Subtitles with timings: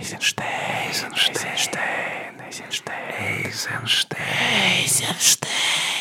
[0.00, 0.48] Эйзенштейн,
[0.88, 4.22] Эйзенштейн, Эйзенштейн, Эйзенштейн,
[4.80, 5.99] Эйзенштейн.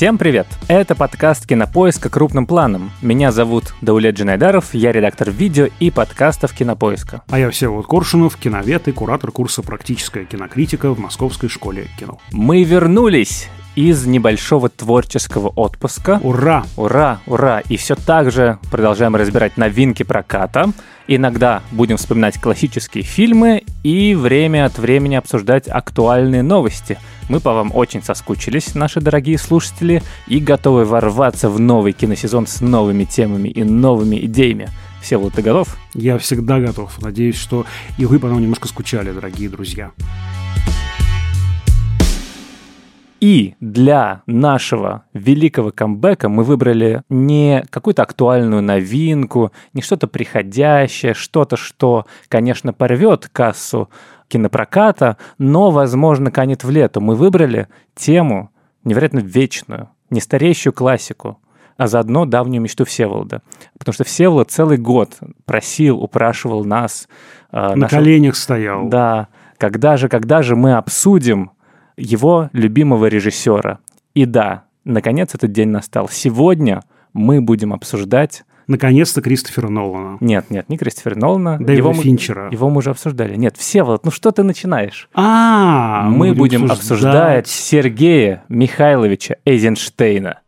[0.00, 0.46] Всем привет!
[0.66, 2.90] Это подкаст «Кинопоиска крупным планом».
[3.02, 7.20] Меня зовут Даулет Джинайдаров, я редактор видео и подкастов «Кинопоиска».
[7.28, 12.18] А я Всеволод Коршунов, киновед и куратор курса «Практическая кинокритика» в Московской школе кино.
[12.32, 13.50] Мы вернулись!
[13.76, 16.18] из небольшого творческого отпуска.
[16.22, 16.64] Ура!
[16.76, 17.60] Ура, ура!
[17.68, 20.72] И все так же продолжаем разбирать новинки проката.
[21.06, 26.98] Иногда будем вспоминать классические фильмы и время от времени обсуждать актуальные новости.
[27.30, 32.60] Мы по вам очень соскучились, наши дорогие слушатели, и готовы ворваться в новый киносезон с
[32.60, 34.68] новыми темами и новыми идеями.
[35.00, 35.78] Все вот ты готов?
[35.94, 37.00] Я всегда готов.
[37.00, 37.66] Надеюсь, что
[37.98, 39.92] и вы потом немножко скучали, дорогие друзья.
[43.20, 51.56] И для нашего великого камбэка мы выбрали не какую-то актуальную новинку, не что-то приходящее, что-то,
[51.56, 53.88] что, конечно, порвет кассу
[54.30, 57.00] кинопроката, но, возможно, канет в лету.
[57.00, 58.50] Мы выбрали тему
[58.84, 61.38] невероятно вечную, нестареющую классику,
[61.76, 63.42] а заодно давнюю мечту Всеволода.
[63.78, 67.08] Потому что Всеволод целый год просил, упрашивал нас.
[67.52, 68.00] Э, На нашего...
[68.00, 68.88] коленях стоял.
[68.88, 69.28] Да.
[69.58, 71.50] Когда же, когда же мы обсудим
[71.96, 73.78] его любимого режиссера.
[74.14, 76.08] И да, наконец этот день настал.
[76.08, 80.16] Сегодня мы будем обсуждать Наконец-то Кристофера Нолана.
[80.20, 81.58] Нет, нет, не Кристофера Нолана.
[81.58, 82.46] Да его Финчера.
[82.46, 83.34] Мы, его мы уже обсуждали.
[83.34, 85.08] Нет, все вот, ну что ты начинаешь?
[85.12, 86.78] А, мы, мы будем, обсуждать...
[86.78, 90.38] обсуждать Сергея Михайловича Эйзенштейна.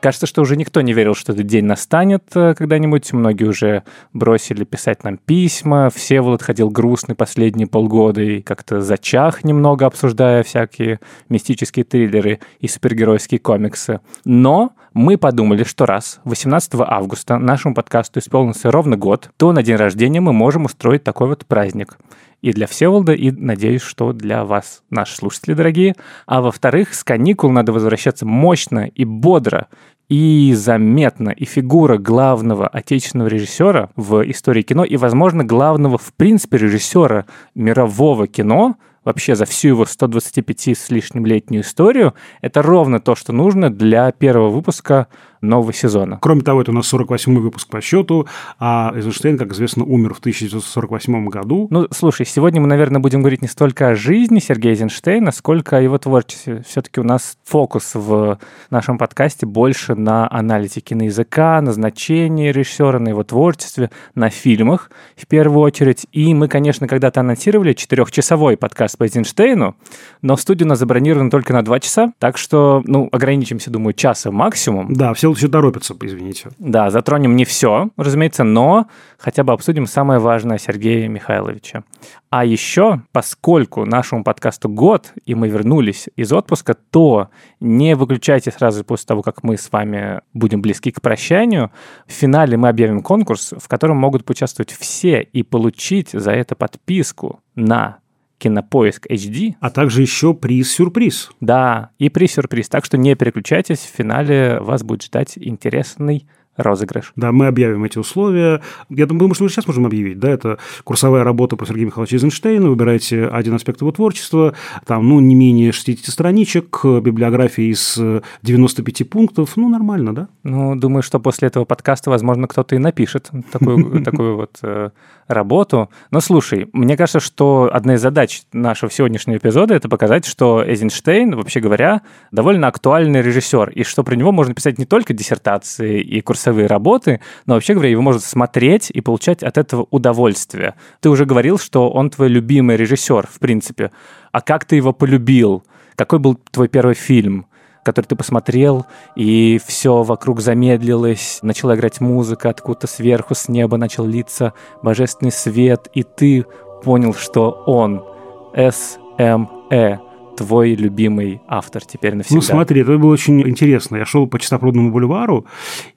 [0.00, 3.12] Кажется, что уже никто не верил, что этот день настанет э, когда-нибудь.
[3.12, 3.82] Многие уже
[4.12, 5.90] бросили писать нам письма.
[5.90, 12.66] Все Всеволод ходил грустный последние полгода и как-то зачах немного, обсуждая всякие мистические триллеры и
[12.66, 14.00] супергеройские комиксы.
[14.24, 19.76] Но мы подумали, что раз 18 августа нашему подкасту исполнился ровно год, то на день
[19.76, 21.98] рождения мы можем устроить такой вот праздник
[22.40, 25.94] и для Всеволода, и, надеюсь, что для вас, наши слушатели дорогие.
[26.26, 29.68] А во-вторых, с каникул надо возвращаться мощно и бодро,
[30.08, 36.56] и заметно, и фигура главного отечественного режиссера в истории кино, и, возможно, главного, в принципе,
[36.56, 43.14] режиссера мирового кино, вообще за всю его 125 с лишним летнюю историю, это ровно то,
[43.14, 45.08] что нужно для первого выпуска
[45.40, 46.18] нового сезона.
[46.20, 48.26] Кроме того, это у нас 48-й выпуск по счету,
[48.58, 51.68] а Эйзенштейн, как известно, умер в 1948 году.
[51.70, 55.80] Ну, слушай, сегодня мы, наверное, будем говорить не столько о жизни Сергея Эйзенштейна, сколько о
[55.80, 56.64] его творчестве.
[56.68, 58.38] Все-таки у нас фокус в
[58.70, 65.26] нашем подкасте больше на анализе киноязыка, на значении режиссера, на его творчестве, на фильмах в
[65.26, 66.06] первую очередь.
[66.12, 69.76] И мы, конечно, когда-то анонсировали четырехчасовой подкаст по Эйзенштейну,
[70.22, 73.94] но в студию у нас забронировано только на два часа, так что, ну, ограничимся, думаю,
[73.94, 74.92] часа максимум.
[74.94, 76.50] Да, все еще торопится, извините.
[76.58, 78.86] Да, затронем не все, разумеется, но
[79.18, 81.84] хотя бы обсудим самое важное Сергея Михайловича.
[82.30, 87.28] А еще, поскольку нашему подкасту год, и мы вернулись из отпуска, то
[87.60, 91.70] не выключайте сразу после того, как мы с вами будем близки к прощанию.
[92.06, 97.40] В финале мы объявим конкурс, в котором могут поучаствовать все и получить за это подписку
[97.54, 97.98] на
[98.38, 99.54] Кинопоиск HD.
[99.60, 101.30] А также еще приз-сюрприз.
[101.40, 102.68] Да, и приз-сюрприз.
[102.68, 106.26] Так что не переключайтесь, в финале вас будет ждать интересный
[106.58, 107.12] розыгрыш.
[107.16, 108.60] Да, мы объявим эти условия.
[108.90, 110.18] Я думаю, что мы сейчас можем объявить.
[110.18, 112.68] Да, это курсовая работа про Сергея Михайловича Эйзенштейна.
[112.68, 114.54] Выбирайте один аспект его творчества.
[114.86, 117.98] Там, ну, не менее 60 страничек, библиография из
[118.42, 119.56] 95 пунктов.
[119.56, 120.28] Ну, нормально, да?
[120.42, 124.90] Ну, думаю, что после этого подкаста, возможно, кто-то и напишет такую, такую вот э,
[125.28, 125.90] работу.
[126.10, 131.36] Но слушай, мне кажется, что одна из задач нашего сегодняшнего эпизода это показать, что Эйзенштейн,
[131.36, 132.02] вообще говоря,
[132.32, 137.20] довольно актуальный режиссер, и что про него можно писать не только диссертации и курсовые работы,
[137.46, 140.74] но вообще говоря, его можно смотреть и получать от этого удовольствие.
[141.00, 143.90] Ты уже говорил, что он твой любимый режиссер, в принципе.
[144.32, 145.64] А как ты его полюбил?
[145.96, 147.46] Какой был твой первый фильм?
[147.84, 148.84] который ты посмотрел,
[149.16, 154.52] и все вокруг замедлилось, начала играть музыка, откуда-то сверху, с неба начал литься
[154.82, 156.44] божественный свет, и ты
[156.84, 158.04] понял, что он,
[158.52, 160.00] СМЭ,
[160.38, 162.36] твой любимый автор теперь навсегда?
[162.36, 163.96] Ну, смотри, это было очень интересно.
[163.96, 165.46] Я шел по Чистопрудному бульвару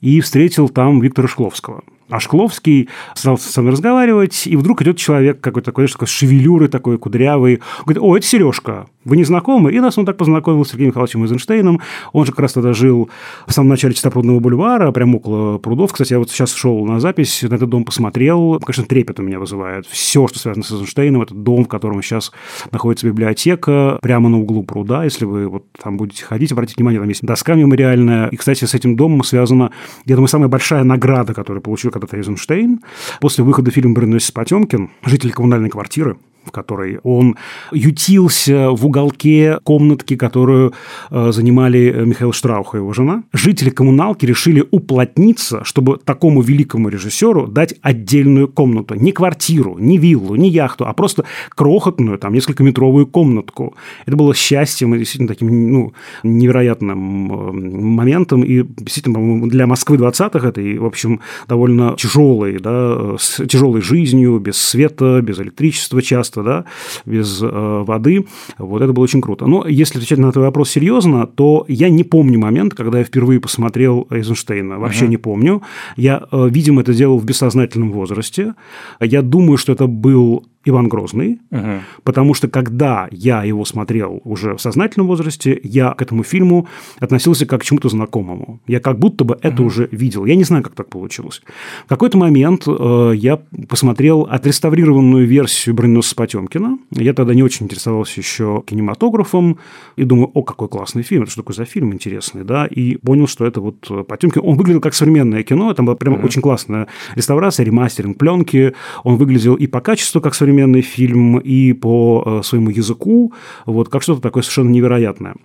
[0.02, 1.84] и встретил там Виктора Шкловского.
[2.12, 7.62] Ашкловский, стал со мной разговаривать, и вдруг идет человек какой-то такой, такой шевелюры такой, кудрявый.
[7.86, 9.72] Говорит, о, это Сережка, вы не знакомы?
[9.74, 11.82] И нас он так познакомил с Сергеем Михайловичем Эйзенштейном.
[12.14, 13.10] Он же как раз тогда жил
[13.48, 15.92] в самом начале Чистопрудного бульвара, прямо около прудов.
[15.92, 18.60] Кстати, я вот сейчас шел на запись, на этот дом посмотрел.
[18.60, 19.88] Конечно, трепет у меня вызывает.
[19.88, 22.32] Все, что связано с Эйзенштейном, это дом, в котором сейчас
[22.72, 25.04] находится библиотека, прямо на углу пруда.
[25.04, 28.28] Если вы вот там будете ходить, обратите внимание, там есть доска мемориальная.
[28.28, 29.72] И, кстати, с этим домом связана,
[30.06, 32.82] я думаю, самая большая награда, которую получил когда-то Эйзенштейн.
[33.20, 37.38] После выхода фильма «Броненосец Потемкин», житель коммунальной квартиры, в которой он
[37.72, 40.74] ютился в уголке комнатки, которую
[41.10, 43.24] э, занимали Михаил Штраух и его жена.
[43.34, 48.96] Жители коммуналки решили уплотниться, чтобы такому великому режиссеру дать отдельную комнату.
[48.96, 53.76] Не квартиру, не виллу, не яхту, а просто крохотную, там, несколько метровую комнатку.
[54.06, 58.44] Это было счастьем и действительно таким ну, невероятным э, моментом.
[58.44, 64.58] И действительно, для Москвы 20-х это, в общем, довольно тяжелой, да, с тяжелой жизнью, без
[64.58, 66.66] света, без электричества часто место, да,
[67.06, 68.26] без э, воды.
[68.58, 69.48] Вот это было очень круто.
[69.48, 73.40] Но если отвечать на твой вопрос серьезно, то я не помню момент, когда я впервые
[73.40, 74.80] посмотрел Эйзенштейна.
[74.80, 75.10] Вообще uh-huh.
[75.10, 75.62] не помню.
[75.98, 78.54] Я, э, видимо, это делал в бессознательном возрасте.
[79.00, 81.82] Я думаю, что это был Иван Грозный, угу.
[82.04, 86.68] потому что когда я его смотрел уже в сознательном возрасте, я к этому фильму
[87.00, 88.60] относился как к чему-то знакомому.
[88.68, 89.66] Я как будто бы это угу.
[89.66, 90.26] уже видел.
[90.26, 91.42] Я не знаю, как так получилось.
[91.86, 96.78] В какой-то момент э, я посмотрел отреставрированную версию «Броненосца Потемкина».
[96.92, 99.58] Я тогда не очень интересовался еще кинематографом
[99.96, 103.28] и думаю, о, какой классный фильм, это что такое за фильм интересный, да, и понял,
[103.28, 104.42] что это вот Потемкин.
[104.44, 106.26] Он выглядел как современное кино, там была прям угу.
[106.26, 108.74] очень классная реставрация, ремастеринг пленки.
[109.04, 113.34] Он выглядел и по качеству как современный современный фильм и по э, своему языку,
[113.66, 115.36] вот, как что-то такое совершенно невероятное.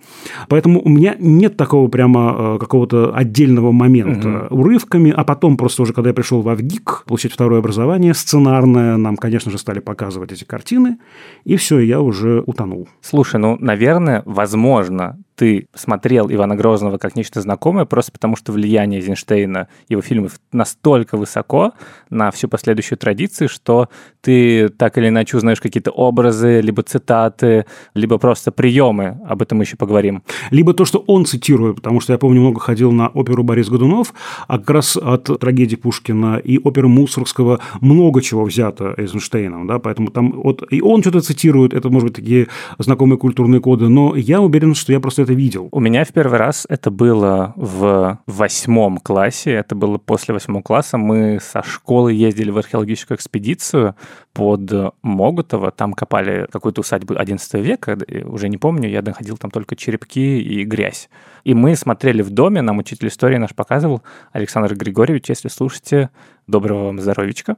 [0.49, 4.61] Поэтому у меня нет такого прямо э, какого-то отдельного момента угу.
[4.61, 9.15] урывками, а потом просто уже, когда я пришел в Авгик, получить второе образование сценарное, нам,
[9.15, 10.97] конечно же, стали показывать эти картины,
[11.45, 12.87] и все, я уже утонул.
[13.01, 18.99] Слушай, ну, наверное, возможно, ты смотрел Ивана Грозного как нечто знакомое, просто потому что влияние
[18.99, 21.73] Эйзенштейна, его фильмов настолько высоко
[22.09, 23.87] на всю последующую традицию, что
[24.21, 29.63] ты так или иначе узнаешь какие-то образы, либо цитаты, либо просто приемы, об этом мы
[29.63, 30.23] еще поговорим.
[30.49, 34.15] Либо то, что он цитирует, потому что я помню, много ходил на оперу Борис Годунов,
[34.47, 40.09] а как раз от трагедии Пушкина и оперы Мусоргского много чего взято Эйзенштейном, да, поэтому
[40.09, 42.47] там вот и он что-то цитирует, это, может быть, такие
[42.79, 45.67] знакомые культурные коды, но я уверен, что я просто это видел?
[45.71, 50.97] У меня в первый раз это было в восьмом классе, это было после восьмого класса.
[50.97, 53.95] Мы со школы ездили в археологическую экспедицию
[54.33, 54.71] под
[55.01, 60.39] Моготово, там копали какую-то усадьбу 11 века, уже не помню, я находил там только черепки
[60.39, 61.09] и грязь.
[61.43, 66.09] И мы смотрели в доме, нам учитель истории наш показывал, Александр Григорьевич, если слушаете,
[66.45, 67.57] доброго вам здоровичка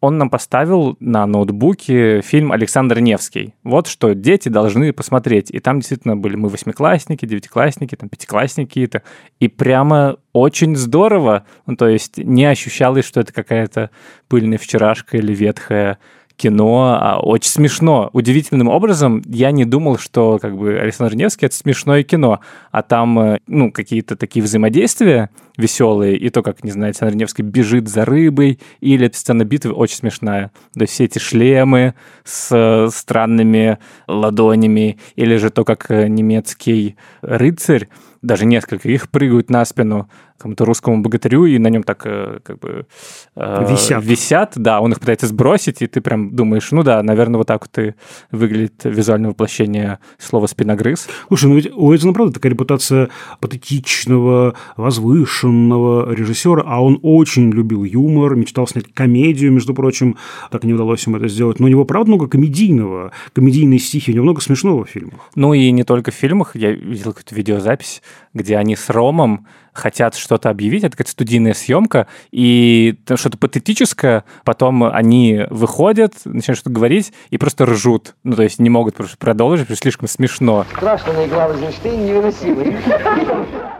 [0.00, 3.54] он нам поставил на ноутбуке фильм «Александр Невский».
[3.64, 5.50] Вот что дети должны посмотреть.
[5.50, 9.02] И там действительно были мы восьмиклассники, девятиклассники, там пятиклассники какие-то.
[9.40, 11.46] И прямо очень здорово.
[11.66, 13.90] Ну, то есть не ощущалось, что это какая-то
[14.28, 15.98] пыльная вчерашка или ветхая
[16.38, 18.10] кино, а очень смешно.
[18.12, 22.40] Удивительным образом я не думал, что как бы Александр Невский это смешное кино,
[22.70, 27.42] а там э, ну какие-то такие взаимодействия веселые, и то, как, не знаю, Александр Невский
[27.42, 30.52] бежит за рыбой, или сцена битвы очень смешная.
[30.74, 31.94] То есть все эти шлемы
[32.24, 37.88] с э, странными ладонями, или же то, как э, немецкий рыцарь
[38.22, 40.08] даже несколько их прыгают на спину
[40.38, 42.86] какому-то русскому богатырю, и на нем так э, как бы
[43.34, 44.04] э, висят.
[44.04, 47.62] висят, да, он их пытается сбросить, и ты прям думаешь, ну да, наверное, вот так
[47.62, 47.94] вот и
[48.30, 51.08] выглядит визуальное воплощение слова «спиногрыз».
[51.26, 53.08] Слушай, ну ведь у Эйзена, правда, такая репутация
[53.40, 60.16] патетичного, возвышенного режиссера, а он очень любил юмор, мечтал снять комедию, между прочим,
[60.52, 64.12] так и не удалось ему это сделать, но у него, правда, много комедийного, комедийные стихи,
[64.12, 65.20] у него много смешного в фильмах.
[65.34, 68.02] Ну и не только в фильмах, я видел какую-то видеозапись,
[68.34, 74.24] где они с Ромом хотят что-то объявить, это какая-то студийная съемка, и там что-то патетическое,
[74.44, 78.16] потом они выходят, начинают что-то говорить и просто ржут.
[78.24, 80.66] Ну, то есть не могут просто продолжить, потому что слишком смешно.
[80.72, 82.76] Страшно игра в Эйзенштейн невыносимый.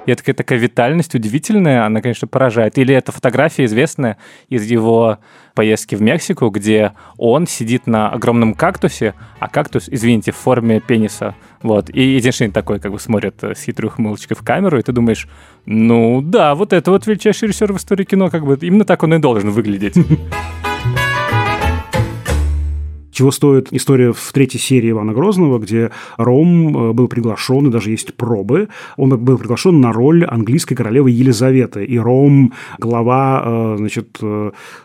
[0.07, 2.79] И это такая витальность удивительная, она, конечно, поражает.
[2.79, 4.17] Или это фотография известная
[4.49, 5.19] из его
[5.59, 11.35] поездки в Мексику, где он сидит на огромном кактусе, а кактус, извините, в форме пениса.
[11.63, 11.91] Вот.
[11.91, 15.27] И Эйзенштейн такой как бы смотрит с хитрой ухмылочкой в камеру, и ты думаешь,
[15.67, 19.15] ну да, вот это вот величайший режиссер в истории кино, как бы именно так он
[19.15, 19.97] и должен выглядеть.
[23.19, 28.15] чего стоит история в третьей серии Ивана Грозного, где Ром был приглашен, и даже есть
[28.15, 34.21] пробы, он был приглашен на роль английской королевы Елизаветы, и Ром, глава, значит,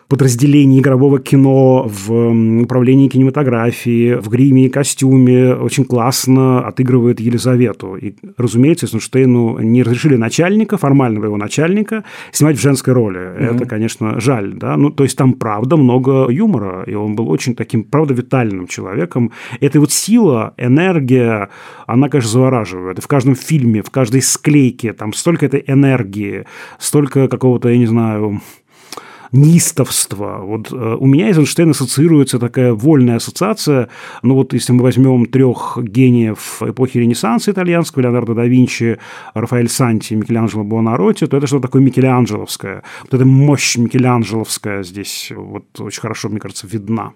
[0.07, 7.95] подразделений игрового кино, в управлении кинематографии, в гриме и костюме очень классно отыгрывает Елизавету.
[7.95, 13.19] И, разумеется, Эйзенштейну не разрешили начальника, формального его начальника, снимать в женской роли.
[13.19, 13.55] Mm-hmm.
[13.55, 14.77] Это, конечно, жаль, да.
[14.77, 19.31] Ну, то есть там, правда, много юмора, и он был очень таким, правда, витальным человеком.
[19.61, 21.49] Эта вот сила, энергия,
[21.87, 23.03] она, конечно, завораживает.
[23.03, 26.45] В каждом фильме, в каждой склейке там столько этой энергии,
[26.79, 28.41] столько какого-то, я не знаю,
[29.33, 30.39] неистовство.
[30.43, 33.89] Вот э, у меня Эйзенштейн ассоциируется такая вольная ассоциация.
[34.21, 38.99] Ну вот если мы возьмем трех гениев эпохи Ренессанса итальянского, Леонардо да Винчи,
[39.33, 42.83] Рафаэль Санти, Микеланджело Буонаротти, то это что-то такое микеланджеловское.
[43.01, 47.13] Вот эта мощь микеланджеловская здесь вот очень хорошо, мне кажется, видна.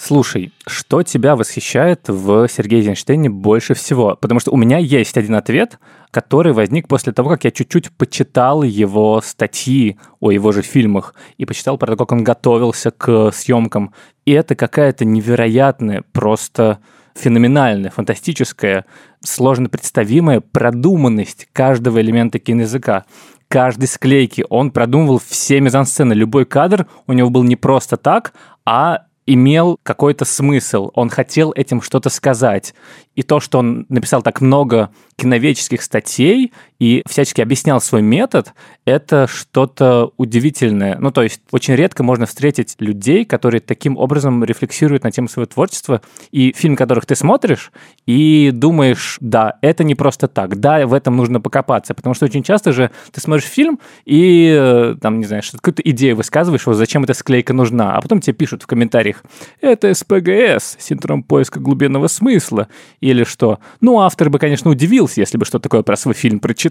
[0.00, 4.14] Слушай, что тебя восхищает в Сергее Эйзенштейне больше всего?
[4.14, 5.80] Потому что у меня есть один ответ,
[6.12, 11.44] который возник после того, как я чуть-чуть почитал его статьи о его же фильмах и
[11.44, 13.92] почитал про то, как он готовился к съемкам.
[14.24, 16.78] И это какая-то невероятная, просто
[17.16, 18.84] феноменальная, фантастическая,
[19.18, 23.04] сложно представимая продуманность каждого элемента киноязыка
[23.48, 24.44] каждой склейки.
[24.48, 26.12] Он продумывал все мизансцены.
[26.12, 28.32] Любой кадр у него был не просто так,
[28.64, 32.74] а имел какой-то смысл, он хотел этим что-то сказать.
[33.14, 38.52] И то, что он написал так много киноведческих статей и всячески объяснял свой метод,
[38.84, 40.96] это что-то удивительное.
[40.98, 45.46] Ну, то есть очень редко можно встретить людей, которые таким образом рефлексируют на тему своего
[45.46, 47.72] творчества, и фильм, которых ты смотришь,
[48.06, 52.42] и думаешь, да, это не просто так, да, в этом нужно покопаться, потому что очень
[52.42, 57.04] часто же ты смотришь фильм и, э, там, не знаю, какую-то идею высказываешь, вот зачем
[57.04, 59.22] эта склейка нужна, а потом тебе пишут в комментариях,
[59.60, 62.68] это СПГС, синдром поиска глубинного смысла,
[63.00, 63.58] или что.
[63.80, 66.67] Ну, автор бы, конечно, удивился, если бы что такое про свой фильм прочитал,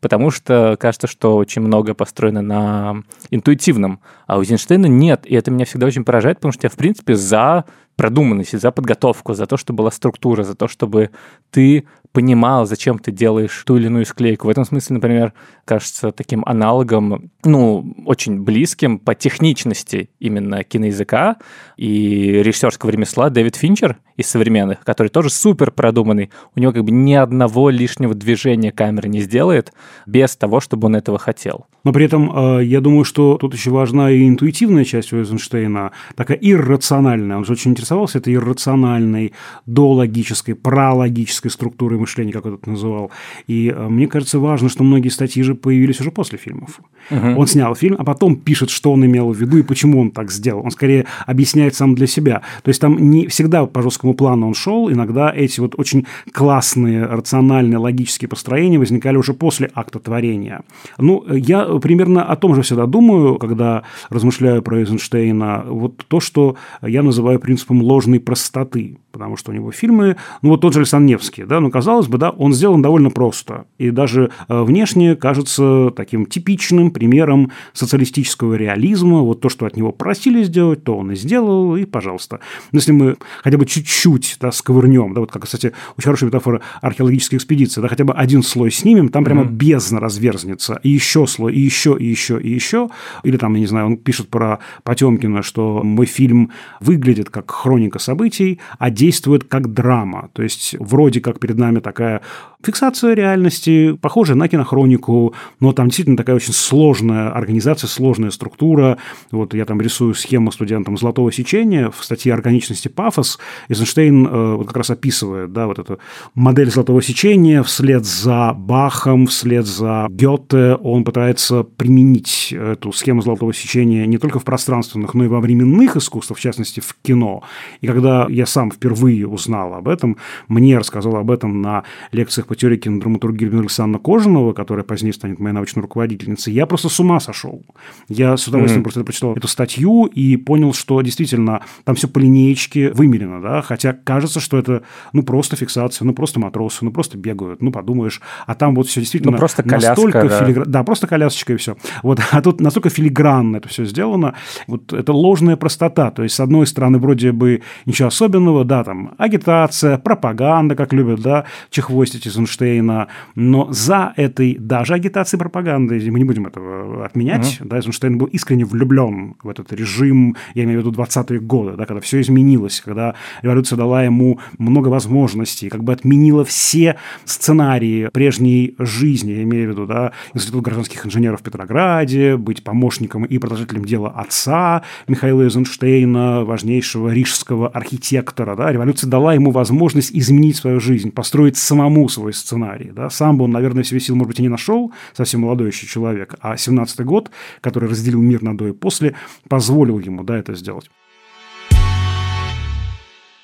[0.00, 4.00] потому что кажется, что очень много построено на интуитивном.
[4.26, 7.14] А у Эйзенштейна нет, и это меня всегда очень поражает, потому что я, в принципе,
[7.14, 7.64] за
[7.96, 11.10] продуманность, за подготовку, за то, чтобы была структура, за то, чтобы
[11.50, 14.46] ты понимал, зачем ты делаешь ту или иную склейку.
[14.46, 15.32] В этом смысле, например,
[15.64, 21.36] кажется таким аналогом, ну, очень близким по техничности именно киноязыка
[21.76, 26.30] и режиссерского ремесла Дэвид Финчер из современных, который тоже супер продуманный.
[26.54, 29.72] У него как бы ни одного лишнего движения камеры не сделает
[30.06, 31.66] без того, чтобы он этого хотел.
[31.84, 35.92] Но при этом э, я думаю, что тут еще важна и интуитивная часть у Эйзенштейна,
[36.14, 37.36] такая иррациональная.
[37.36, 39.32] Он же очень интересовался этой иррациональной,
[39.66, 43.10] дологической, прологической структурой мышления, как он это называл.
[43.46, 46.80] И э, мне кажется важно, что многие статьи же появились уже после фильмов.
[47.10, 47.40] Угу.
[47.40, 50.30] Он снял фильм, а потом пишет, что он имел в виду и почему он так
[50.30, 50.64] сделал.
[50.64, 52.42] Он скорее объясняет сам для себя.
[52.62, 57.06] То есть там не всегда по жесткому плану он шел, иногда эти вот очень классные,
[57.06, 60.62] рациональные, логические построения возникали уже после акта творения.
[60.98, 65.64] Ну, я примерно о том же всегда думаю, когда размышляю про Эйзенштейна.
[65.66, 70.60] Вот то, что я называю принципом ложной простоты, потому что у него фильмы, ну вот
[70.60, 74.30] тот же Александр Невский, да, ну казалось бы, да, он сделан довольно просто, и даже
[74.48, 80.84] э, внешне кажется таким типичным примером социалистического реализма, вот то, что от него просили сделать,
[80.84, 82.40] то он и сделал, и пожалуйста.
[82.72, 86.62] Но если мы хотя бы чуть-чуть да, сковырнем, да, вот как, кстати, очень хорошая метафора
[86.80, 89.52] археологической экспедиции, да, хотя бы один слой снимем, там прямо mm-hmm.
[89.52, 92.88] бездна разверзнется, и еще слой, и еще, и еще, и еще,
[93.22, 96.50] или там, я не знаю, он пишет про Потемкина, что мой фильм
[96.80, 102.22] выглядит как хроника событий, а действует как драма, то есть вроде как перед нами такая
[102.64, 108.98] фиксация реальности, похожая на кинохронику, но там действительно такая очень сложная организация, сложная структура.
[109.32, 113.40] Вот я там рисую схему студентам золотого сечения в статье «Органичности пафос».
[113.68, 115.98] Эйзенштейн э, вот как раз описывает да, вот эту
[116.36, 120.76] модель золотого сечения вслед за Бахом, вслед за Гёте.
[120.76, 125.96] Он пытается применить эту схему золотого сечения не только в пространственных, но и во временных
[125.96, 127.42] искусствах, в частности, в кино.
[127.80, 130.16] И когда я сам впервые узнал об этом,
[130.48, 135.38] мне рассказал об этом на лекциях по теории кинодраматургии Германа Александровна Кожаного, которая позднее станет
[135.38, 137.64] моей научной руководительницей, я просто с ума сошел.
[138.08, 138.84] Я с удовольствием mm-hmm.
[138.84, 143.92] просто прочитал эту статью и понял, что действительно там все по линеечке вымерено, да, хотя
[143.92, 144.82] кажется, что это
[145.12, 149.00] ну просто фиксация, ну просто матросы, ну просто бегают, ну подумаешь, а там вот все
[149.00, 150.44] действительно ну, просто коляска, настолько да.
[150.44, 150.70] филигран...
[150.70, 151.76] да, просто колясочка и все.
[152.02, 154.34] Вот, а тут настолько филигранно это все сделано,
[154.66, 158.84] вот это ложная простота, то есть с одной стороны вроде бы ничего особенного, да, Да,
[158.84, 163.08] там агитация, пропаганда, как любят, да, чехвостить Эйзенштейна.
[163.34, 167.68] Но за этой даже агитацией пропагандой, мы не будем этого отменять, mm-hmm.
[167.68, 171.86] да, Эйзенштейн был искренне влюблен в этот режим, я имею в виду 20-е годы, да,
[171.86, 178.74] когда все изменилось, когда революция дала ему много возможностей, как бы отменила все сценарии прежней
[178.78, 183.84] жизни, я имею в виду, да, Институт гражданских инженеров в Петрограде, быть помощником и продолжателем
[183.84, 191.10] дела отца Михаила Эйзенштейна, важнейшего рижского архитектора, да, революция дала ему возможность изменить свою жизнь,
[191.10, 194.48] построить самому свой сценарий, да, сам бы он, наверное, себе сил, может быть, и не
[194.48, 199.14] нашел, совсем молодой еще человек, а 17-й год, который разделил мир на до и после,
[199.48, 200.90] позволил ему, да, это сделать.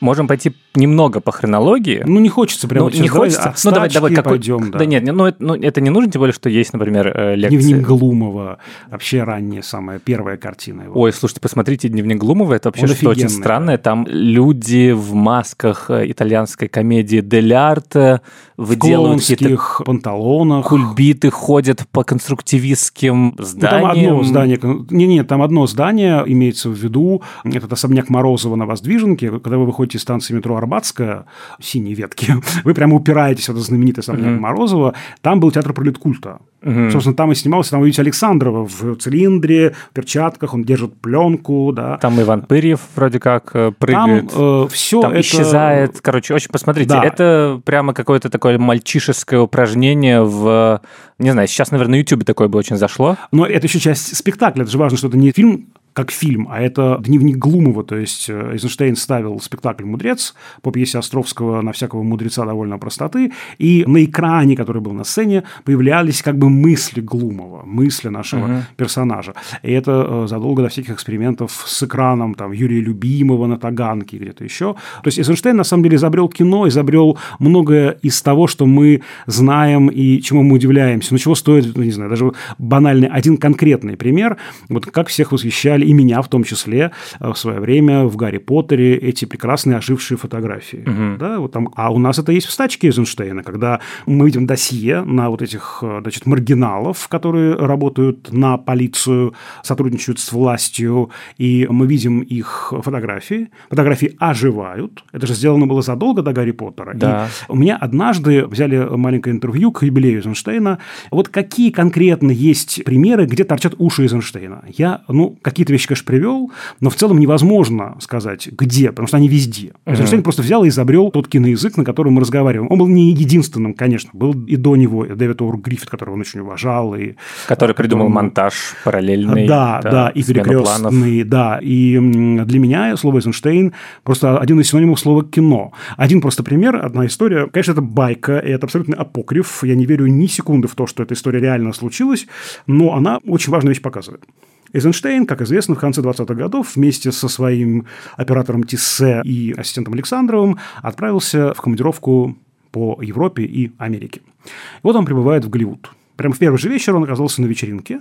[0.00, 2.02] Можем пойти немного по хронологии.
[2.06, 3.52] Ну, не хочется прямо ну, не хочется.
[3.64, 4.32] ну, давай, давай, какой...
[4.32, 4.78] пойдем, да.
[4.78, 7.58] Да нет, ну это, ну, это не нужно, тем более, что есть, например, э, лекции.
[7.58, 11.00] Дневник Глумова, вообще ранняя самая первая картина его.
[11.00, 13.76] Ой, слушайте, посмотрите Дневник Глумова, это вообще что-то очень странное.
[13.76, 18.20] Там люди в масках э, итальянской комедии «Дель Арте»
[18.56, 19.84] выделывают какие-то...
[19.84, 20.66] панталонах.
[20.66, 23.80] Кульбиты ходят по конструктивистским зданиям.
[23.82, 24.60] Ну, там одно здание...
[24.90, 29.66] Не, нет, там одно здание имеется в виду, этот особняк Морозова на Воздвиженке, когда вы
[29.66, 31.24] выходите из станции метро Арбатская,
[31.60, 34.40] синей ветки, вы прямо упираетесь в это знаменитое особняк mm-hmm.
[34.40, 36.40] Морозова, там был театр политкульта.
[36.60, 36.90] Угу.
[36.90, 41.72] Собственно, там и снимался, там вы видите Александрова в цилиндре, в перчатках, он держит пленку,
[41.72, 41.98] да.
[41.98, 44.32] Там Иван Пырьев вроде как э, прыгает.
[44.32, 45.20] Там э, все там это...
[45.20, 46.00] исчезает.
[46.00, 47.04] Короче, очень посмотрите, да.
[47.04, 50.80] это прямо какое-то такое мальчишеское упражнение в...
[51.20, 53.16] Не знаю, сейчас, наверное, на YouTube такое бы очень зашло.
[53.30, 54.62] Но это еще часть спектакля.
[54.62, 55.66] Это же важно, что это не фильм
[55.98, 60.98] как фильм, а это дневник Глумова, то есть э, Эйзенштейн ставил спектакль «Мудрец» по пьесе
[60.98, 66.38] Островского на всякого мудреца довольно простоты, и на экране, который был на сцене, появлялись как
[66.38, 68.62] бы мысли Глумова, мысли нашего угу.
[68.76, 69.34] персонажа.
[69.64, 74.44] И это э, задолго до всяких экспериментов с экраном, там, Юрия Любимого на Таганке где-то
[74.44, 74.74] еще.
[75.02, 79.88] То есть Эйзенштейн, на самом деле, изобрел кино, изобрел многое из того, что мы знаем
[79.88, 81.12] и чему мы удивляемся.
[81.12, 84.36] Ну, чего стоит, ну, не знаю, даже банальный один конкретный пример,
[84.68, 88.36] вот как всех восхищали и меня в том числе э, в свое время в Гарри
[88.36, 90.84] Поттере эти прекрасные ожившие фотографии.
[90.86, 91.18] Угу.
[91.18, 95.02] Да, вот там, а у нас это есть в стачке Эйзенштейна, когда мы видим досье
[95.02, 101.86] на вот этих э, значит, маргиналов, которые работают на полицию, сотрудничают с властью, и мы
[101.86, 103.48] видим их фотографии.
[103.70, 105.04] Фотографии оживают.
[105.12, 106.92] Это же сделано было задолго до Гарри Поттера.
[106.94, 107.28] Да.
[107.48, 110.80] И у меня однажды взяли маленькое интервью к юбилею Эйзенштейна.
[111.10, 114.64] Вот какие конкретно есть примеры, где торчат уши Эйзенштейна?
[114.76, 119.28] Я, ну, какие-то вещи, конечно, привел, но в целом невозможно сказать, где, потому что они
[119.28, 119.68] везде.
[119.68, 119.92] Mm-hmm.
[119.92, 122.70] Эйзенштейн просто взял и изобрел тот киноязык, на котором мы разговариваем.
[122.70, 126.40] Он был не единственным, конечно, был и до него Дэвид Оур Гриффит, которого он очень
[126.40, 126.94] уважал.
[126.94, 127.14] И,
[127.46, 128.12] который придумал он...
[128.12, 129.46] монтаж параллельный.
[129.46, 131.58] Да, да, да и перекрестный, да.
[131.62, 135.72] И для меня слово Эйзенштейн просто один из синонимов слова кино.
[135.96, 137.46] Один просто пример, одна история.
[137.46, 139.64] Конечно, это байка, и это абсолютно апокриф.
[139.64, 142.26] Я не верю ни секунды в то, что эта история реально случилась,
[142.66, 144.24] но она очень важную вещь показывает.
[144.72, 150.58] Эйзенштейн, как известно, в конце 20-х годов вместе со своим оператором Тиссе и ассистентом Александровым
[150.82, 152.36] отправился в командировку
[152.70, 154.20] по Европе и Америке.
[154.44, 154.50] И
[154.82, 155.90] вот он прибывает в Голливуд.
[156.16, 158.00] Прямо в первый же вечер он оказался на вечеринке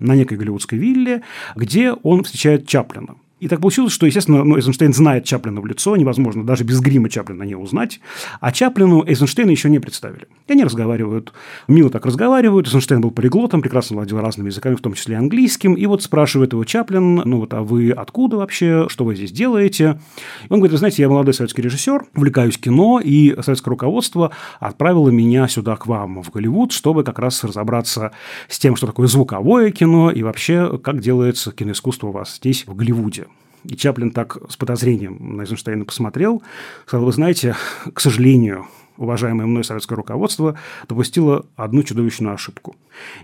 [0.00, 1.22] на некой голливудской вилле,
[1.54, 5.96] где он встречает Чаплина– и так получилось, что, естественно, ну, Эйзенштейн знает Чаплина в лицо,
[5.96, 8.00] невозможно даже без грима Чаплина не узнать,
[8.40, 10.26] а Чаплину Эйзенштейна еще не представили.
[10.46, 11.32] И они разговаривают,
[11.68, 15.86] мило так разговаривают, Эйзенштейн был полиглотом, прекрасно владел разными языками, в том числе английским, и
[15.86, 20.00] вот спрашивает его Чаплин, ну вот, а вы откуда вообще, что вы здесь делаете?
[20.48, 25.10] И он говорит, вы знаете, я молодой советский режиссер, увлекаюсь кино, и советское руководство отправило
[25.10, 28.12] меня сюда к вам в Голливуд, чтобы как раз разобраться
[28.48, 32.74] с тем, что такое звуковое кино и вообще, как делается киноискусство у вас здесь, в
[32.74, 33.27] Голливуде.
[33.64, 36.42] И Чаплин так с подозрением на Эйзенштейна посмотрел,
[36.86, 37.56] сказал, вы знаете,
[37.92, 38.66] к сожалению,
[38.96, 42.76] уважаемое мной советское руководство допустило одну чудовищную ошибку.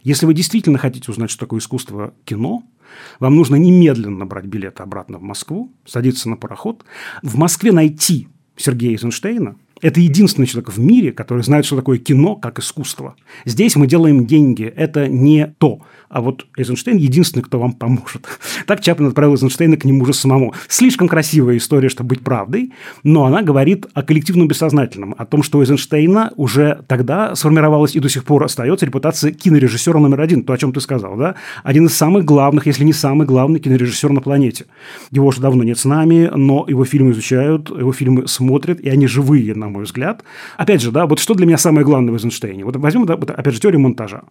[0.03, 2.63] Если вы действительно хотите узнать, что такое искусство кино,
[3.19, 6.85] вам нужно немедленно брать билет обратно в Москву, садиться на пароход,
[7.23, 12.37] в Москве найти Сергея Эйзенштейна, это единственный человек в мире, который знает, что такое кино
[12.37, 13.17] как искусство.
[13.45, 14.65] Здесь мы делаем деньги.
[14.65, 15.81] Это не то.
[16.09, 18.27] А вот Эйзенштейн единственный, кто вам поможет.
[18.67, 20.55] Так Чаплин отправил Эйзенштейна к нему же самому.
[20.69, 25.59] Слишком красивая история, чтобы быть правдой, но она говорит о коллективном бессознательном, о том, что
[25.59, 30.53] у Эйзенштейна уже тогда сформировалась и до сих пор остается репутация кинорежиссера номер один, то,
[30.53, 31.35] о чем ты сказал, да?
[31.63, 34.67] Один из самых главных, если не самый главный кинорежиссер на планете.
[35.11, 39.07] Его уже давно нет с нами, но его фильмы изучают, его фильмы смотрят, и они
[39.07, 40.25] живые, на мой взгляд.
[40.57, 42.65] Опять же, да, вот что для меня самое главное в Эйзенштейне?
[42.65, 44.23] Вот возьмем, да, опять же, теорию монтажа.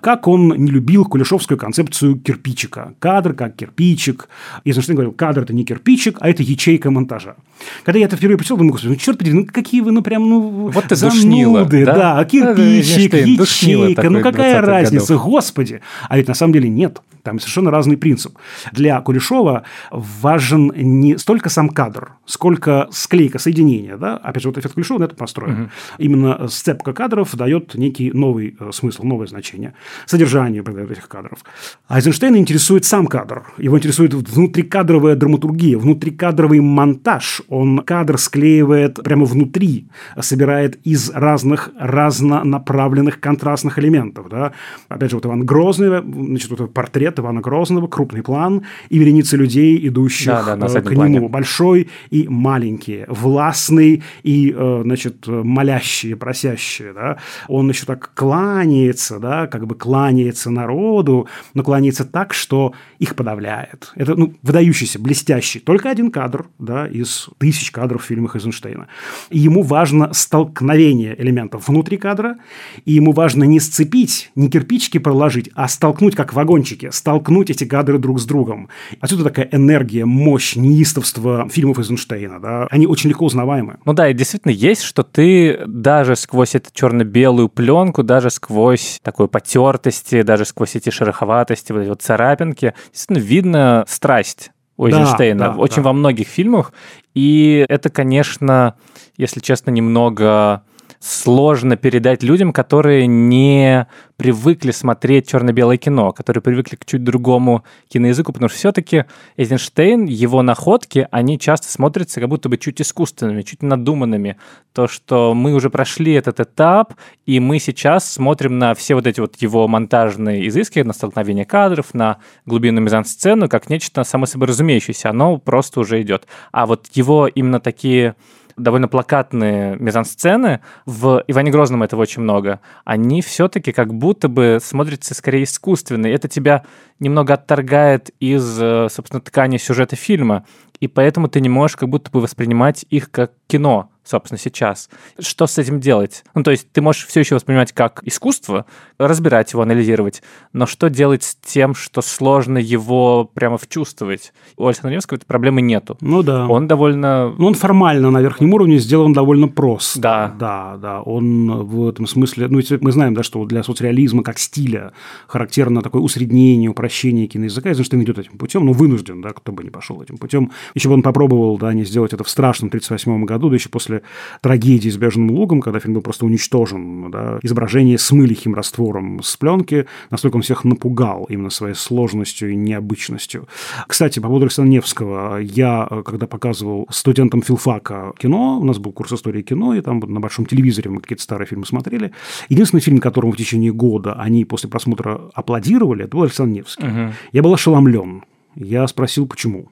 [0.00, 2.94] Как он не любил кулешовскую концепцию кирпичика.
[2.98, 4.28] Кадр как кирпичик.
[4.64, 7.36] Эйзенштейн говорил, кадр– это не кирпичик, а это ячейка монтажа.
[7.84, 10.28] Когда я это впервые прочитал, думаю, господи, ну черт подери, ну какие вы, ну прям,
[10.28, 11.94] ну вот ты зануды, душнила, да?
[11.94, 15.30] да, кирпичик, ячейка, ну какая разница, годов.
[15.30, 15.80] господи.
[16.08, 17.00] А ведь на самом деле нет.
[17.22, 18.36] Там совершенно разный принцип.
[18.72, 23.96] Для Кулешова важен не столько сам кадр, сколько склейка, соединение.
[23.96, 24.16] Да?
[24.16, 25.62] Опять же, вот эффект Кулешова на это построен.
[25.62, 25.70] Угу.
[25.98, 29.74] Именно сцепка кадров дает некий новый э, смысл, новое значение.
[30.06, 31.38] Содержание придает этих кадров.
[31.86, 33.44] А Эйзенштейна интересует сам кадр.
[33.58, 37.42] Его интересует внутрикадровая драматургия, внутрикадровый монтаж.
[37.48, 39.88] Он кадр склеивает прямо внутри,
[40.20, 44.28] собирает из разных разнонаправленных контрастных элементов.
[44.28, 44.52] Да?
[44.88, 49.36] Опять же, вот Иван Грозный, значит, вот портрет портрет Ивана Грозного, крупный план, и вереницы
[49.36, 50.96] людей, идущих да, да, э, к нему.
[50.96, 51.28] Плане.
[51.28, 56.92] Большой и маленькие, властный и, э, значит, молящие, просящие.
[56.92, 57.18] Да?
[57.48, 63.92] Он еще так кланяется, да, как бы кланяется народу, но кланяется так, что их подавляет.
[63.96, 65.60] Это ну, выдающийся, блестящий.
[65.60, 68.86] Только один кадр да, из тысяч кадров в фильмах Эйзенштейна.
[69.30, 72.36] И ему важно столкновение элементов внутри кадра,
[72.84, 77.98] и ему важно не сцепить, не кирпичики проложить, а столкнуть, как вагончики, столкнуть эти кадры
[77.98, 78.68] друг с другом.
[79.00, 82.40] Отсюда такая энергия, мощь, неистовство фильмов Эйзенштейна.
[82.40, 82.68] Да?
[82.70, 83.78] Они очень легко узнаваемы.
[83.84, 89.28] Ну да, и действительно есть, что ты даже сквозь эту черно-белую пленку, даже сквозь такую
[89.28, 95.52] потертости, даже сквозь эти шероховатости, вот эти вот царапинки, действительно видно страсть у Эйзенштейна да,
[95.54, 95.82] да, очень да.
[95.82, 96.72] во многих фильмах.
[97.14, 98.76] И это, конечно,
[99.16, 100.62] если честно, немного
[101.02, 108.32] сложно передать людям, которые не привыкли смотреть черно-белое кино, которые привыкли к чуть другому киноязыку,
[108.32, 113.62] потому что все-таки Эйзенштейн, его находки, они часто смотрятся как будто бы чуть искусственными, чуть
[113.62, 114.36] надуманными.
[114.72, 116.94] То, что мы уже прошли этот этап,
[117.26, 121.94] и мы сейчас смотрим на все вот эти вот его монтажные изыски, на столкновение кадров,
[121.94, 125.10] на глубинную мизансцену, как нечто само собой разумеющееся.
[125.10, 126.28] Оно просто уже идет.
[126.52, 128.14] А вот его именно такие
[128.56, 135.14] довольно плакатные мизансцены, в Иване Грозном этого очень много, они все-таки как будто бы смотрятся
[135.14, 136.06] скорее искусственно.
[136.06, 136.64] И это тебя
[136.98, 140.44] немного отторгает из, э, собственно, ткани сюжета фильма.
[140.82, 144.90] И поэтому ты не можешь как будто бы воспринимать их как кино собственно, сейчас.
[145.18, 146.24] Что с этим делать?
[146.34, 148.66] Ну, то есть ты можешь все еще воспринимать как искусство,
[148.98, 154.32] разбирать его, анализировать, но что делать с тем, что сложно его прямо вчувствовать?
[154.56, 155.96] У Александра Невского этой проблемы нету.
[156.00, 156.46] Ну да.
[156.48, 157.32] Он довольно...
[157.38, 159.98] Ну, он формально на верхнем уровне сделан довольно прост.
[159.98, 160.34] Да.
[160.38, 161.02] Да, да.
[161.02, 162.48] Он в этом смысле...
[162.48, 164.92] Ну, мы знаем, да, что для соцреализма как стиля
[165.26, 167.70] характерно такое усреднение, упрощение киноязыка.
[167.70, 170.50] Эйзенштейн идет этим путем, но вынужден, да, кто бы не пошел этим путем.
[170.74, 174.02] Еще бы он попробовал, да, не сделать это в страшном 1938 году, да еще после
[174.40, 179.86] трагедии с «Беженым лугом», когда фильм был просто уничтожен, да, изображение смыли химраствором с пленки,
[180.10, 183.48] настолько он всех напугал именно своей сложностью и необычностью.
[183.86, 189.12] Кстати, по поводу Александра Невского, я, когда показывал студентам филфака кино, у нас был курс
[189.12, 192.12] истории кино, и там на большом телевизоре мы какие-то старые фильмы смотрели,
[192.48, 196.86] единственный фильм, которому в течение года они после просмотра аплодировали, это был Александр Невский.
[196.86, 197.12] Угу.
[197.32, 198.24] Я был ошеломлен.
[198.54, 199.68] Я спросил, почему.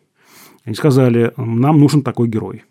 [0.64, 2.64] Они сказали, нам нужен такой герой.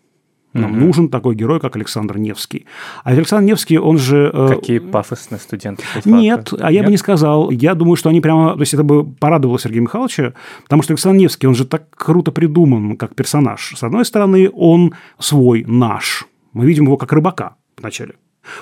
[0.52, 0.80] Нам угу.
[0.80, 2.66] нужен такой герой, как Александр Невский.
[3.04, 4.30] А Александр Невский, он же...
[4.34, 5.84] Э, Какие пафосные студенты.
[6.04, 6.86] Нет, а я Нет?
[6.86, 7.50] бы не сказал.
[7.50, 8.54] Я думаю, что они прямо...
[8.54, 12.32] То есть, это бы порадовало Сергея Михайловича, потому что Александр Невский, он же так круто
[12.32, 13.74] придуман, как персонаж.
[13.76, 16.26] С одной стороны, он свой, наш.
[16.52, 18.14] Мы видим его как рыбака вначале.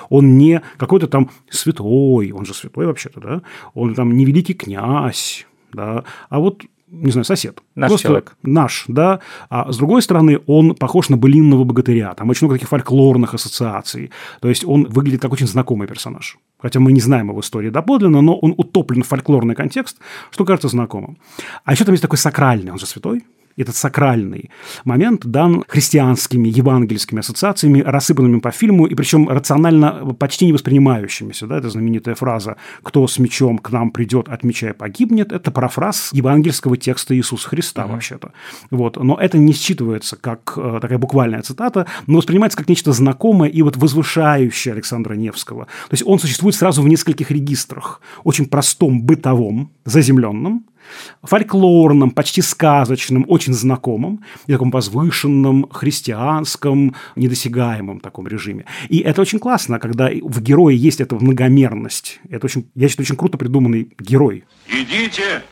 [0.09, 3.41] Он не какой-то там святой, он же святой вообще-то, да?
[3.73, 6.03] Он там не великий князь, да?
[6.29, 7.61] А вот не знаю, сосед.
[7.75, 8.35] Наш Просто человек.
[8.43, 9.19] Наш, да.
[9.49, 12.13] А с другой стороны, он похож на былинного богатыря.
[12.13, 14.11] Там очень много таких фольклорных ассоциаций.
[14.41, 16.37] То есть он выглядит как очень знакомый персонаж.
[16.59, 19.97] Хотя мы не знаем его истории доподлинно, но он утоплен в фольклорный контекст,
[20.31, 21.17] что кажется знакомым.
[21.63, 23.23] А еще там есть такой сакральный, он же святой,
[23.61, 24.49] этот сакральный
[24.85, 31.47] момент дан христианскими, евангельскими ассоциациями, рассыпанными по фильму, и причем рационально почти не воспринимающимися.
[31.47, 35.51] Да, это знаменитая фраза «Кто с мечом к нам придет, от меча и погибнет»– это
[35.51, 37.91] парафраз евангельского текста Иисуса Христа mm-hmm.
[37.91, 38.31] вообще-то.
[38.71, 38.97] Вот.
[39.01, 43.61] Но это не считывается как э, такая буквальная цитата, но воспринимается как нечто знакомое и
[43.61, 45.65] вот возвышающее Александра Невского.
[45.65, 48.01] То есть он существует сразу в нескольких регистрах.
[48.23, 50.65] Очень простом, бытовом, заземленном,
[51.23, 58.65] фольклорном, почти сказочном, очень знакомом и таком возвышенном, христианском, недосягаемом таком режиме.
[58.89, 62.19] И это очень классно, когда в герое есть эта многомерность.
[62.29, 64.45] Это очень, я считаю, очень круто придуманный герой.
[64.67, 65.43] Идите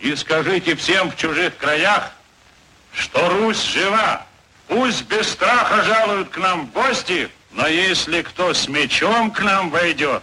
[0.00, 2.12] и скажите всем в чужих краях,
[2.92, 4.26] что Русь жива.
[4.68, 9.70] Пусть без страха жалуют к нам в гости, но если кто с мечом к нам
[9.70, 10.22] войдет,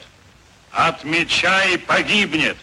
[0.71, 2.57] от меча и погибнет.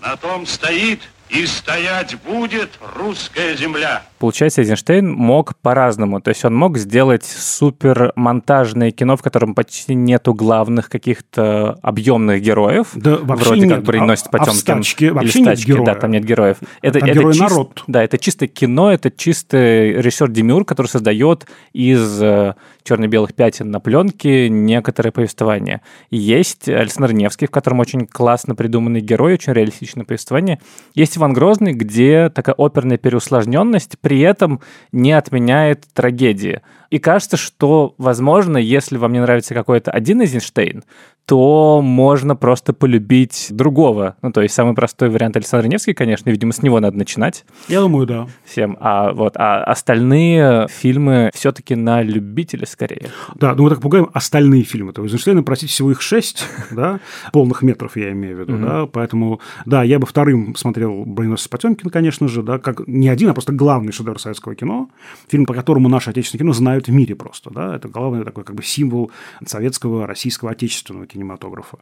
[0.00, 4.02] на том стоит и стоять будет русская земля.
[4.24, 6.18] Получается, Эйзенштейн мог по-разному.
[6.18, 12.86] То есть он мог сделать супермонтажное кино, в котором почти нету главных каких-то объемных героев.
[12.94, 13.74] Да, вообще вроде нет.
[13.76, 14.60] как броненосец А- а в Потемкин.
[14.60, 15.84] «Стачке» или вообще нет «Стачке», героя.
[15.84, 16.56] Да, там нет героев.
[16.80, 17.84] Это, Там это герой чист- народ.
[17.86, 23.78] Да, это чисто кино, это чисто режиссер Демюр, который создает из э, черно-белых пятен на
[23.80, 25.82] пленке некоторое повествование.
[26.08, 30.60] И есть Александр Невский, в котором очень классно придуманный герой, очень реалистичное повествование.
[30.94, 34.60] Есть Иван Грозный, где такая оперная переусложненность при этом
[34.92, 36.62] не отменяет трагедии.
[36.90, 40.84] И кажется, что, возможно, если вам не нравится какой-то один Эйзенштейн,
[41.26, 44.16] то можно просто полюбить другого.
[44.22, 47.80] Ну, то есть самый простой вариант Александр Невский, конечно, видимо, с него надо начинать Я
[47.80, 48.28] думаю, да.
[48.44, 48.76] всем.
[48.80, 53.08] А вот а остальные фильмы все-таки на любителя скорее.
[53.34, 54.92] Да, ну мы так пугаем остальные фильмы.
[54.92, 57.00] То есть Эйзенштейна, простите, всего их шесть, да,
[57.32, 61.90] полных метров я имею в виду, да, поэтому, да, я бы вторым смотрел «Броненосец Потемкин»,
[61.90, 64.90] конечно же, да, как не один, а просто главный шедевр советского кино,
[65.28, 68.56] фильм, по которому наше отечественное кино знают в мире просто, да, это главный такой как
[68.56, 69.10] бы символ
[69.46, 71.78] советского, российского, отечественного кинематографа.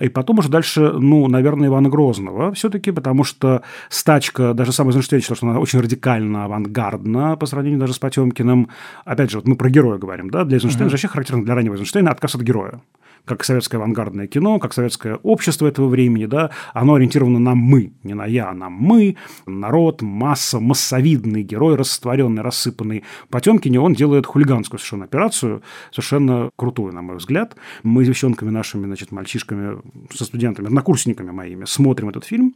[0.00, 5.22] И потом уже дальше, ну, наверное, Ивана Грозного все-таки, потому что «Стачка», даже сам Эйзенштейн
[5.22, 8.68] считал, что она очень радикально авангардна по сравнению даже с Потемкиным.
[9.04, 11.74] Опять же, вот мы про героя говорим, да, для Эйзенштейна же вообще характерно для раннего
[11.74, 12.80] Эйзенштейна отказ от героя
[13.24, 18.14] как советское авангардное кино, как советское общество этого времени, да, оно ориентировано на «мы», не
[18.14, 23.04] на «я», а на «мы», народ, масса, массовидный герой, растворенный, рассыпанный.
[23.28, 27.56] Потемкине он делает хулиганскую совершенно операцию, совершенно крутую, на мой взгляд.
[27.82, 29.78] Мы с девчонками нашими, значит, мальчишками,
[30.14, 32.54] со студентами, однокурсниками моими смотрим этот фильм,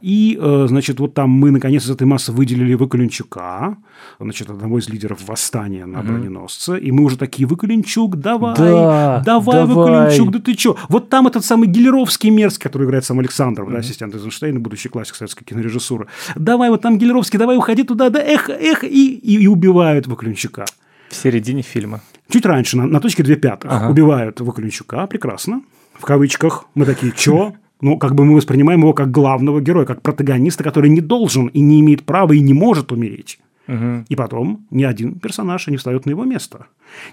[0.00, 3.76] и, э, значит, вот там мы, наконец, из этой массы выделили Выколенчука,
[4.18, 9.66] значит, одного из лидеров восстания на броненосце, и мы уже такие, Выколенчук, давай, Да, давай,
[9.66, 10.05] давай.
[10.06, 10.76] Выколенчук, да ты чё?
[10.88, 15.14] Вот там этот самый Гелеровский мерзкий, который играет сам Александров, да, ассистент Эйзенштейна, будущий классик
[15.14, 16.06] советской кинорежиссуры.
[16.34, 20.64] Давай, вот там Гелеровский, давай, уходи туда, да, эх, эх, и, и, и убивают Выколенчука.
[21.08, 22.00] В середине фильма.
[22.28, 23.88] Чуть раньше, на, на точке две пятых, Ага.
[23.90, 25.62] убивают Выколенчука, прекрасно,
[25.94, 26.64] в кавычках.
[26.74, 27.54] Мы такие, чё?
[27.80, 31.60] Ну, как бы мы воспринимаем его как главного героя, как протагониста, который не должен и
[31.60, 33.38] не имеет права и не может умереть.
[33.66, 34.04] Мгм.
[34.08, 36.66] И потом ни один персонаж не встает на его место.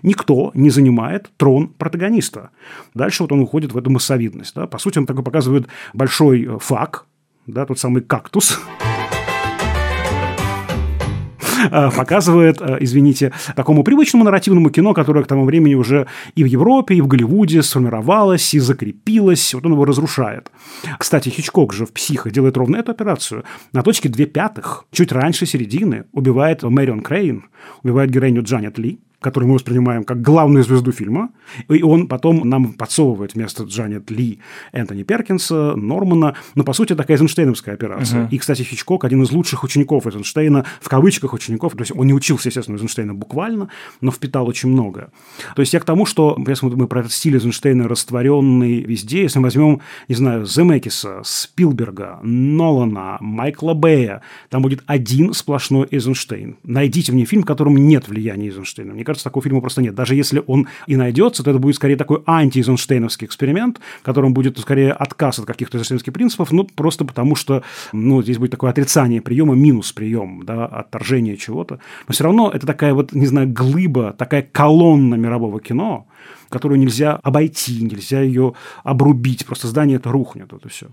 [0.04, 2.50] Никто не занимает трон протагониста.
[2.94, 4.56] Дальше вот он уходит в эту массовидность.
[4.56, 4.68] Да?
[4.68, 7.06] По сути, он такой показывает большой э, фак,
[7.48, 8.93] да, тот самый кактус, э,
[11.70, 16.96] показывает, э, извините, такому привычному нарративному кино, которое к тому времени уже и в Европе,
[16.96, 19.54] и в Голливуде сформировалось, и закрепилось.
[19.54, 20.52] Вот он его разрушает.
[20.98, 23.44] Кстати, Хичкок же в «Психо» делает ровно эту операцию.
[23.74, 27.46] На точке две пятых, чуть раньше середины, убивает Мэрион Крейн,
[27.84, 31.30] убивает героиню Джанет Ли, которую мы воспринимаем как главную звезду фильма.
[31.70, 34.40] И он потом нам подсовывает вместо Джанет Ли
[34.72, 36.36] Энтони Перкинса, Нормана.
[36.56, 38.28] Но, по сути, такая эйзенштейновская операция.
[38.30, 41.74] И, кстати, Хичкок один из лучших учеников Эйзенштейна, в кавычках учеников.
[41.74, 43.70] То есть он не учился, естественно, Эйзенштейна буквально,
[44.02, 45.12] но впитал очень много.
[45.56, 49.40] То есть я к тому, что, если мы про этот стиль Эйзенштейна растворенный везде, если
[49.40, 56.58] мы возьмем, не знаю, Земекиса, Спилберга, Нолана, Майкла Бэя, там будет один сплошной Эйзенштейн.
[56.64, 58.94] Найдите мне фильм, в котором нет влияния Эйзенштейна.
[58.94, 59.94] Мне кажется, такого фильма просто нет.
[59.94, 64.58] Даже если он и найдется, то это будет скорее такой анти-эйзенштейновский эксперимент, в котором будет
[64.58, 69.22] скорее отказ от каких-то эйзенштейнских принципов, ну, просто потому что ну, здесь будет такое отрицание
[69.22, 71.80] приема, минус прием, да, отторжение чего-то.
[72.08, 76.08] Но все равно это такая вот, не знаю, глыба, такая колонна мирового кино,
[76.50, 79.46] которую нельзя обойти, нельзя ее обрубить.
[79.46, 80.88] Просто здание это рухнет, вот и все.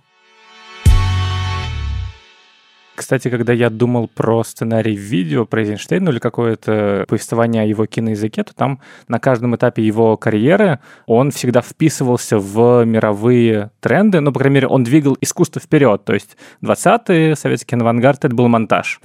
[3.01, 8.45] Кстати, когда я думал про сценарий видео про Эйзенштейна или какое-то повествование о его киноязыке,
[8.45, 14.41] то там на каждом этапе его карьеры он всегда вписывался в мировые тренды, ну, по
[14.41, 19.01] крайней мере, он двигал искусство вперед, то есть 20-е, советский авангард, это был монтаж.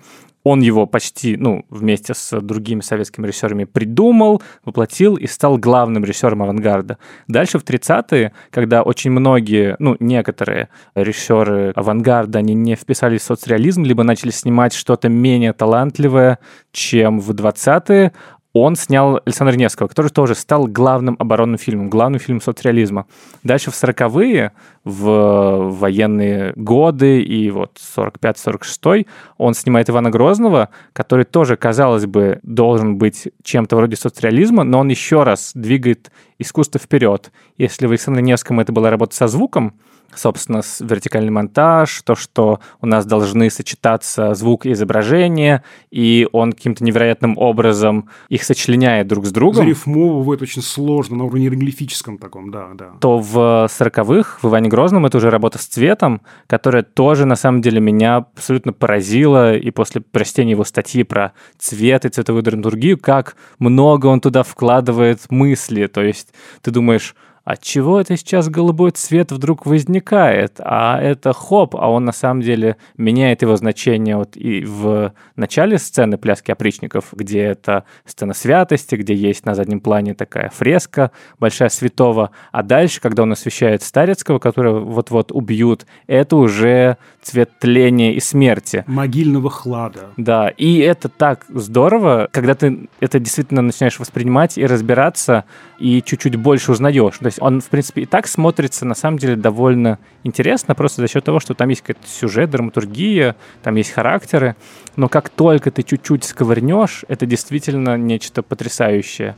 [0.46, 6.44] Он его почти, ну, вместе с другими советскими режиссерами придумал, воплотил и стал главным режиссером
[6.44, 7.00] авангарда.
[7.28, 13.84] Дальше в 30-е, когда очень многие, ну, некоторые режиссеры авангарда, они не вписались в соцреализм,
[13.84, 16.38] либо начали снимать что-то менее талантливое,
[16.72, 18.14] чем в 20-е,
[18.56, 23.06] он снял Александра Невского, который тоже стал главным оборонным фильмом, главным фильмом соцреализма.
[23.44, 24.54] Дальше в 40-е,
[24.86, 32.98] в военные годы и вот 45-46 он снимает Ивана Грозного, который тоже, казалось бы, должен
[32.98, 37.34] быть чем-то вроде соцреализма, но он еще раз двигает искусство вперед.
[37.58, 39.74] Если в Александре Невском это была работа со звуком,
[40.14, 46.84] собственно, вертикальный монтаж, то, что у нас должны сочетаться звук и изображение, и он каким-то
[46.84, 49.64] невероятным образом их сочленяет друг с другом.
[49.64, 52.92] Зарифмовывает очень сложно, на уровне иероглифическом таком, да, да.
[53.02, 57.62] То в сороковых в Иване Грозном это уже работа с цветом, которая тоже, на самом
[57.62, 63.36] деле, меня абсолютно поразила, и после прочтения его статьи про цвет и цветовую драматургию, как
[63.60, 67.16] много он туда вкладывает мысли, то есть ты думаешь,
[67.46, 72.42] от чего это сейчас голубой цвет вдруг возникает, а это хоп, а он на самом
[72.42, 78.96] деле меняет его значение вот и в начале сцены пляски опричников, где это сцена святости,
[78.96, 84.40] где есть на заднем плане такая фреска большая святого, а дальше, когда он освещает Старецкого,
[84.40, 88.84] которого вот-вот убьют, это уже цвет тления и смерти.
[88.88, 90.10] Могильного хлада.
[90.18, 95.46] Да, и это так здорово, когда ты это действительно начинаешь воспринимать и разбираться,
[95.80, 97.18] и чуть-чуть больше узнаешь.
[97.18, 101.08] То есть он, в принципе, и так смотрится, на самом деле, довольно интересно, просто за
[101.08, 104.56] счет того, что там есть какой-то сюжет, драматургия, там есть характеры,
[104.96, 109.36] но как только ты чуть-чуть сковырнешь, это действительно нечто потрясающее.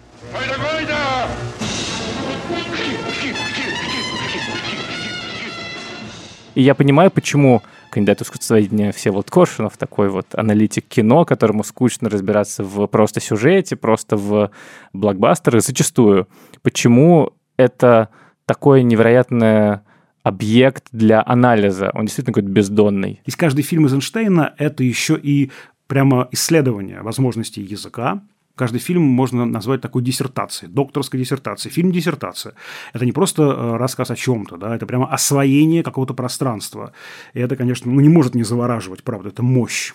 [6.55, 12.63] И я понимаю, почему кандидат искусствоведения Всеволод Коршунов, такой вот аналитик кино, которому скучно разбираться
[12.63, 14.51] в просто сюжете, просто в
[14.93, 16.27] блокбастерах зачастую.
[16.61, 18.09] Почему это
[18.45, 19.83] такое невероятное
[20.23, 21.91] объект для анализа.
[21.93, 23.21] Он действительно какой-то бездонный.
[23.25, 25.51] Из каждый фильм Эйзенштейна– это еще и
[25.87, 28.21] прямо исследование возможностей языка,
[28.57, 31.71] Каждый фильм можно назвать такой диссертацией, докторской диссертацией.
[31.71, 32.55] Фильм диссертация.
[32.91, 36.91] Это не просто э, рассказ о чем-то, да, это прямо освоение какого-то пространства.
[37.35, 39.93] И это, конечно, ну, не может не завораживать, правда, это мощь.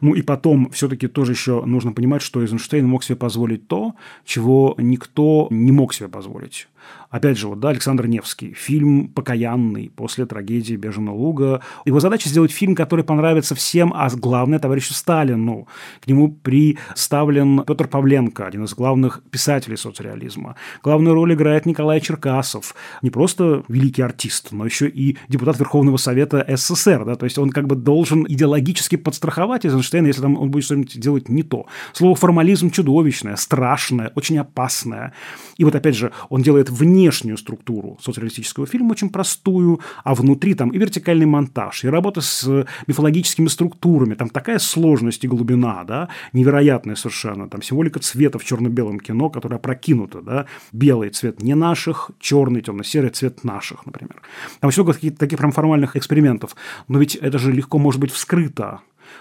[0.00, 4.74] Ну и потом все-таки тоже еще нужно понимать, что Эйзенштейн мог себе позволить то, чего
[4.78, 6.68] никто не мог себе позволить.
[7.16, 11.62] Опять же, вот, да, Александр Невский, фильм покаянный после трагедии Беженого луга.
[11.86, 15.66] Его задача сделать фильм, который понравится всем, а главное, товарищу Сталину.
[16.04, 20.56] К нему приставлен Петр Павленко, один из главных писателей соцреализма.
[20.82, 22.74] Главную роль играет Николай Черкасов.
[23.00, 27.06] Не просто великий артист, но еще и депутат Верховного Совета СССР.
[27.06, 27.14] Да?
[27.14, 31.30] То есть он как бы должен идеологически подстраховать Эйзенштейна, если там он будет что-нибудь делать
[31.30, 31.64] не то.
[31.94, 35.14] Слово формализм чудовищное, страшное, очень опасное.
[35.56, 36.68] И вот опять же, он делает
[37.06, 42.66] внешнюю структуру соцреалистического фильма очень простую, а внутри там и вертикальный монтаж, и работа с
[42.88, 48.98] мифологическими структурами, там такая сложность и глубина, да, невероятная совершенно, там символика цвета в черно-белом
[48.98, 54.20] кино, которая прокинута, да, белый цвет не наших, черный, темно-серый цвет наших, например.
[54.60, 56.56] Там таких, таких прям формальных экспериментов,
[56.88, 58.80] но ведь это же легко может быть вскрыто,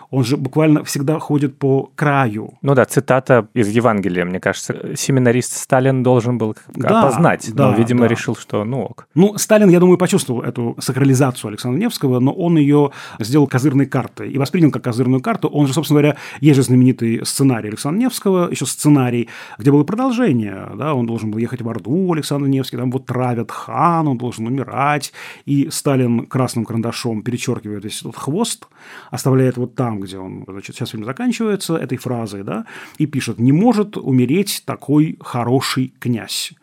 [0.10, 2.54] он же буквально всегда ходит по краю.
[2.62, 4.96] Ну да, цитата из Евангелия, мне кажется.
[4.96, 8.08] Семинарист Сталин должен был да, опознать, да, но, видимо, да.
[8.08, 9.08] решил, что ну ок.
[9.16, 14.32] Ну, Сталин, я думаю, почувствовал эту сакрализацию Александра Невского, но он ее сделал козырной картой
[14.32, 15.48] и воспринял как козырную карту.
[15.48, 20.70] Он же, собственно говоря, есть же знаменитый сценарий Александра Невского, еще сценарий, где было продолжение,
[20.76, 24.48] да, он должен был ехать в Орду, Александр Невский, там вот травят хан, он должен
[24.48, 25.14] умирать,
[25.46, 28.68] и Сталин красным карандашом перечеркивает весь этот хвост,
[29.12, 32.66] оставляет вот там, где он, значит, сейчас фильм заканчивается этой фразой, да,
[32.98, 36.54] и пишет «Не может умереть такой хороший князь»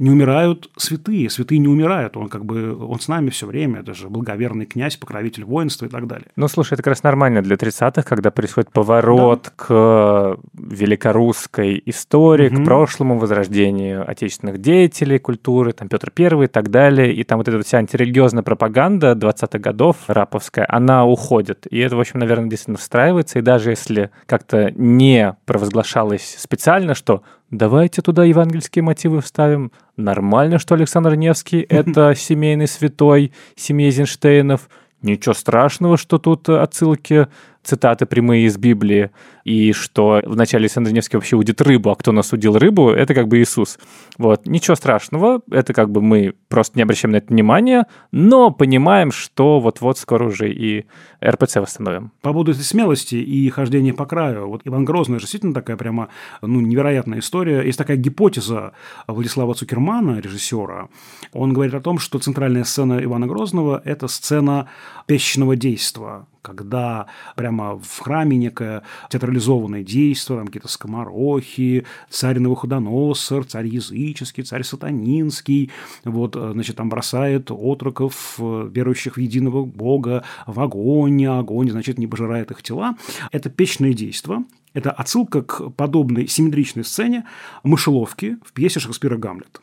[0.00, 3.92] не умирают святые, святые не умирают, он как бы, он с нами все время, это
[3.92, 6.28] же благоверный князь, покровитель воинства и так далее.
[6.36, 9.50] Ну, слушай, это как раз нормально для 30-х, когда происходит поворот да.
[9.56, 12.62] к великорусской истории, угу.
[12.62, 17.48] к прошлому возрождению отечественных деятелей культуры, там Петр Первый и так далее, и там вот
[17.48, 22.78] эта вся антирелигиозная пропаганда 20-х годов, раповская, она уходит, и это, в общем, наверное, действительно
[22.78, 29.72] встраивается, и даже если как-то не провозглашалось специально, что Давайте туда евангельские мотивы вставим.
[29.96, 34.68] Нормально, что Александр Невский— это семейный святой семьи Эйзенштейнов.
[35.02, 37.28] Ничего страшного, что тут отсылки
[37.62, 39.10] цитаты прямые из Библии,
[39.44, 43.28] и что вначале Александр Невский вообще удит рыбу, а кто нас удил рыбу, это как
[43.28, 43.78] бы Иисус.
[44.18, 44.46] Вот.
[44.46, 49.60] Ничего страшного, это как бы мы просто не обращаем на это внимания, но понимаем, что
[49.60, 50.86] вот-вот скоро уже и
[51.24, 52.12] РПЦ восстановим.
[52.22, 56.08] По поводу этой смелости и хождения по краю, вот Иван Грозный же действительно такая прямо
[56.42, 57.62] ну, невероятная история.
[57.62, 58.72] Есть такая гипотеза
[59.06, 60.88] Владислава Цукермана, режиссера.
[61.32, 64.68] Он говорит о том, что центральная сцена Ивана Грозного– это сцена
[65.06, 73.66] песчного действия, когда прямо в храме некое театрализованное действие, там какие-то скоморохи, царь Новоходоносор, царь
[73.66, 75.70] языческий, царь сатанинский,
[76.04, 81.70] вот, э, значит, там бросает отроков, э, верующих в единого Бога, в огонь, а огонь,
[81.70, 82.96] значит, не пожирает их тела.
[83.32, 87.24] Это печное действие, это отсылка к подобной симметричной сцене
[87.62, 89.60] мышеловки в пьесе Шекспира «Гамлет».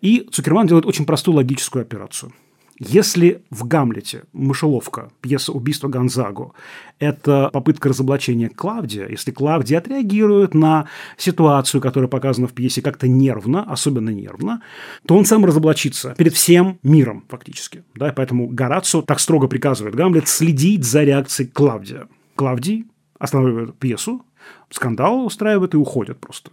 [0.00, 2.32] И Цукерман делает очень простую логическую операцию–
[2.80, 6.52] Если в «Гамлете» «Мышеловка», пьеса «Убийство Гонзаго»–
[6.98, 13.62] это попытка разоблачения Клавдия, если Клавдия отреагирует на ситуацию, которая показана в пьесе как-то нервно,
[13.62, 14.60] особенно нервно,
[15.06, 17.84] то он сам разоблачится перед всем миром фактически.
[17.94, 18.12] Да?
[18.12, 22.08] Поэтому Горацио так строго приказывает Гамлет следить за реакцией Клавдия.
[22.34, 22.86] Клавдий
[23.20, 24.26] останавливает пьесу,
[24.70, 26.50] скандал устраивает и уходит просто.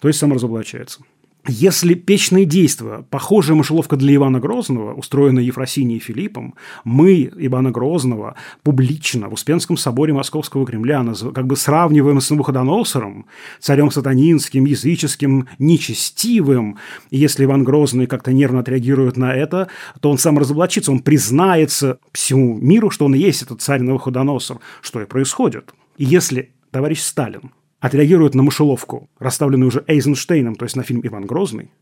[0.00, 1.02] То есть сам разоблачается.
[1.48, 8.36] Если печные действия, похожая мышеловка для Ивана Грозного, устроенная Ефросинией и Филиппом, мы Ивана Грозного
[8.62, 13.26] публично в Успенском соборе Московского Кремля как бы сравниваем с Навуходоносором,
[13.58, 16.78] царем сатанинским, языческим, нечестивым,
[17.10, 19.66] и если Иван Грозный как-то нервно отреагирует на это,
[20.00, 24.60] то он сам разоблачится, он признается всему миру, что он и есть этот царь Навуходоносор,
[24.80, 25.74] что и происходит.
[25.96, 27.50] И если товарищ Сталин
[27.82, 31.72] отреагирует на мышеловку, расставленную уже Эйзенштейном, то есть на фильм «Иван Грозный»,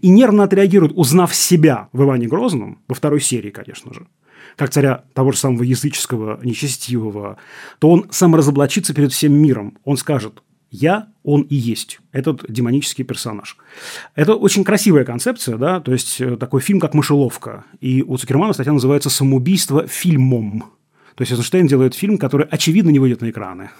[0.00, 4.06] и нервно отреагирует, узнав себя в Иване Грозном, во второй серии, конечно же,
[4.54, 7.38] как царя того же самого языческого, нечестивого,
[7.80, 9.76] то он сам разоблачится перед всем миром.
[9.84, 11.98] Он скажет «Я, он и есть».
[12.12, 13.56] Этот демонический персонаж.
[14.14, 17.64] Это очень красивая концепция, да, то есть э, такой фильм, как «Мышеловка».
[17.80, 20.66] И у Цукермана статья называется «Самоубийство фильмом».
[21.16, 23.70] То есть Эйзенштейн делает фильм, который, очевидно, не выйдет на экраны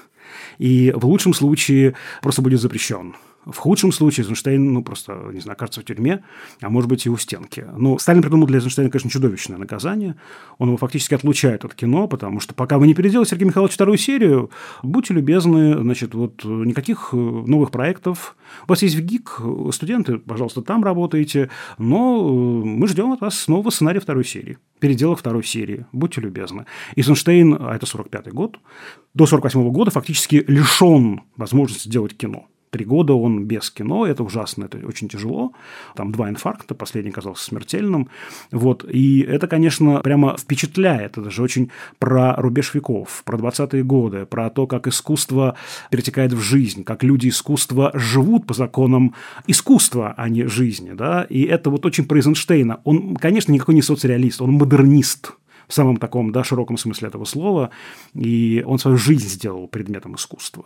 [0.58, 3.14] и в лучшем случае просто будет запрещен.
[3.46, 6.22] В худшем случае Эйзенштейн, ну, просто, не знаю, кажется в тюрьме,
[6.60, 7.64] а может быть и у стенки.
[7.76, 10.16] Ну, Сталин придумал для Эйзенштейна, конечно, чудовищное наказание.
[10.58, 13.96] Он его фактически отлучает от кино, потому что пока вы не переделаете Сергей Михайлович вторую
[13.96, 14.50] серию,
[14.82, 18.36] будьте любезны, значит, вот никаких новых проектов.
[18.66, 19.40] У вас есть ВГИК,
[19.72, 21.48] студенты, пожалуйста, там работаете,
[21.78, 25.86] но мы ждем от вас нового сценария второй серии переделок второй серии.
[25.92, 26.66] Будьте любезны.
[26.96, 28.58] Эйзенштейн, а это 45 год,
[29.18, 32.46] до 48 года фактически лишен возможности делать кино.
[32.70, 35.54] Три года он без кино, это ужасно, это очень тяжело.
[35.96, 38.08] Там два инфаркта, последний казался смертельным.
[38.52, 38.84] Вот.
[38.88, 41.18] И это, конечно, прямо впечатляет.
[41.18, 45.56] Это же очень про рубеж веков, про 20-е годы, про то, как искусство
[45.90, 49.14] перетекает в жизнь, как люди искусства живут по законам
[49.48, 50.92] искусства, а не жизни.
[50.92, 51.24] Да?
[51.28, 52.82] И это вот очень про Эйзенштейна.
[52.84, 55.32] Он, конечно, никакой не соцреалист, он модернист
[55.68, 57.70] в самом таком да, широком смысле этого слова,
[58.14, 60.64] и он свою жизнь сделал предметом искусства.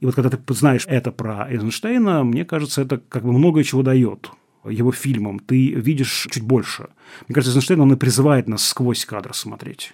[0.00, 3.82] И вот когда ты знаешь это про Эйзенштейна, мне кажется, это как бы многое чего
[3.82, 4.30] дает
[4.68, 5.38] его фильмам.
[5.38, 6.88] Ты видишь чуть больше.
[7.28, 9.92] Мне кажется, Эйзенштейн, он и призывает нас сквозь кадр смотреть.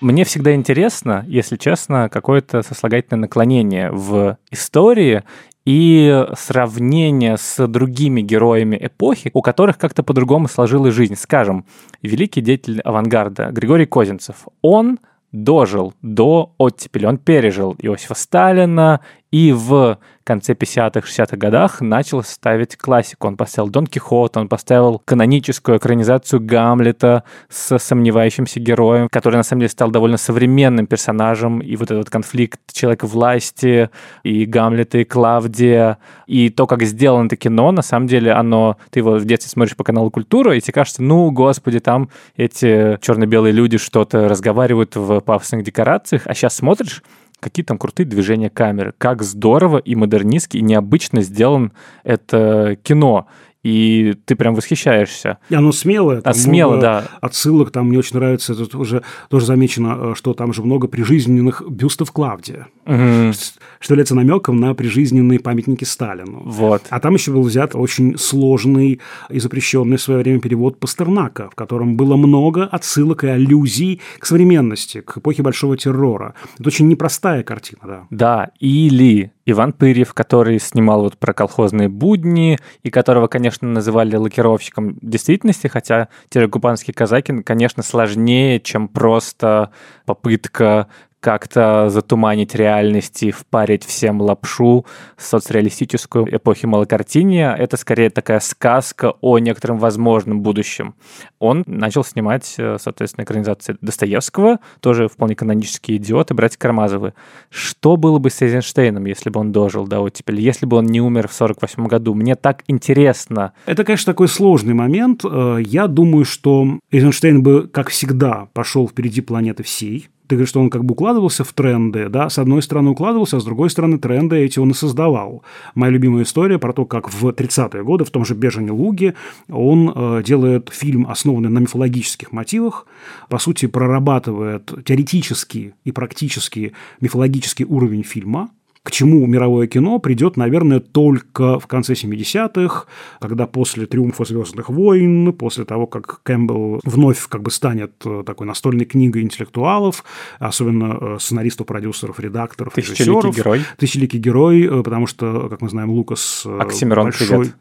[0.00, 5.24] Мне всегда интересно, если честно, какое-то сослагательное наклонение в истории
[5.68, 11.14] и сравнение с другими героями эпохи, у которых как-то по-другому сложилась жизнь.
[11.14, 11.66] Скажем,
[12.00, 14.48] великий деятель авангарда Григорий Козинцев.
[14.62, 14.98] Он
[15.30, 19.00] дожил до оттепели, он пережил Иосифа Сталина
[19.30, 23.28] и в конце 50-х, 60-х годах начал ставить классику.
[23.28, 29.60] Он поставил Дон Кихот, он поставил каноническую экранизацию Гамлета с сомневающимся героем, который на самом
[29.60, 31.60] деле стал довольно современным персонажем.
[31.60, 33.90] И вот этот конфликт человека власти,
[34.22, 38.76] и Гамлета, и Клавдия, и то, как сделано это кино, на самом деле оно...
[38.90, 42.98] Ты его в детстве смотришь по каналу «Культура», и тебе кажется, ну, господи, там эти
[43.00, 47.02] черно-белые люди что-то разговаривают в пафосных декорациях, а сейчас смотришь,
[47.40, 51.72] какие там крутые движения камеры, как здорово и модернистски и необычно сделан
[52.04, 53.26] это кино
[53.64, 55.38] и ты прям восхищаешься.
[55.48, 56.20] И оно смелое.
[56.24, 57.04] а смело, да.
[57.20, 61.62] Отсылок там мне очень нравится, это уже тоже замечено, э, что там же много прижизненных
[61.68, 63.32] бюстов Клавдия, угу.
[63.80, 66.42] что является намеком на прижизненные памятники Сталину.
[66.44, 66.82] Вот.
[66.90, 71.54] А там еще был взят очень сложный и запрещенный в свое время перевод Пастернака, в
[71.54, 76.34] котором было много отсылок и аллюзий к современности, к эпохе Большого террора.
[76.58, 78.06] Это очень непростая картина, да.
[78.10, 84.98] Да, или Иван Пырьев, который снимал вот про колхозные будни, и которого, конечно, называли лакировщиком
[85.00, 89.70] действительности, хотя терекупанские казаки, конечно, сложнее, чем просто
[90.04, 90.88] попытка
[91.20, 97.54] как-то затуманить реальность и впарить всем лапшу соцреалистическую эпохи малокартиния.
[97.54, 100.94] Это скорее такая сказка о некотором возможном будущем.
[101.38, 107.14] Он начал снимать, э, соответственно, экранизации Достоевского, тоже вполне канонические идиоты, братья Кармазовы.
[107.50, 111.00] Что было бы с Эйзенштейном, если бы он дожил до оттепели, если бы он не
[111.00, 112.14] умер в 48 году?
[112.14, 113.52] Мне так интересно.
[113.66, 115.24] Это, конечно, такой сложный момент.
[115.24, 120.60] Э, я думаю, что Эйзенштейн бы, как всегда, пошел впереди планеты всей, ты говоришь, что
[120.60, 123.98] он как бы укладывался в тренды, да, с одной стороны укладывался, а с другой стороны
[123.98, 125.42] тренды эти он и создавал.
[125.74, 129.14] Моя любимая история про то, как в 30-е годы в том же «Бежене Луге»
[129.48, 132.86] он э, делает фильм, основанный на мифологических мотивах,
[133.28, 138.50] по сути, прорабатывает теоретический и практически мифологический уровень фильма,
[138.88, 142.86] к чему мировое кино придет, наверное, только в конце 70-х,
[143.20, 148.46] когда после «Триумфа звездных войн», после того, как Кэмпбелл вновь как бы станет э, такой
[148.46, 150.04] настольной книгой интеллектуалов,
[150.38, 153.36] особенно э, сценаристов, продюсеров, редакторов, Тысячеликий режиссеров.
[153.36, 153.60] герой.
[153.76, 156.46] Тысячеликий герой, э, потому что, как мы знаем, Лукас...
[156.46, 157.28] Оксимирон, большой...
[157.28, 157.56] привет.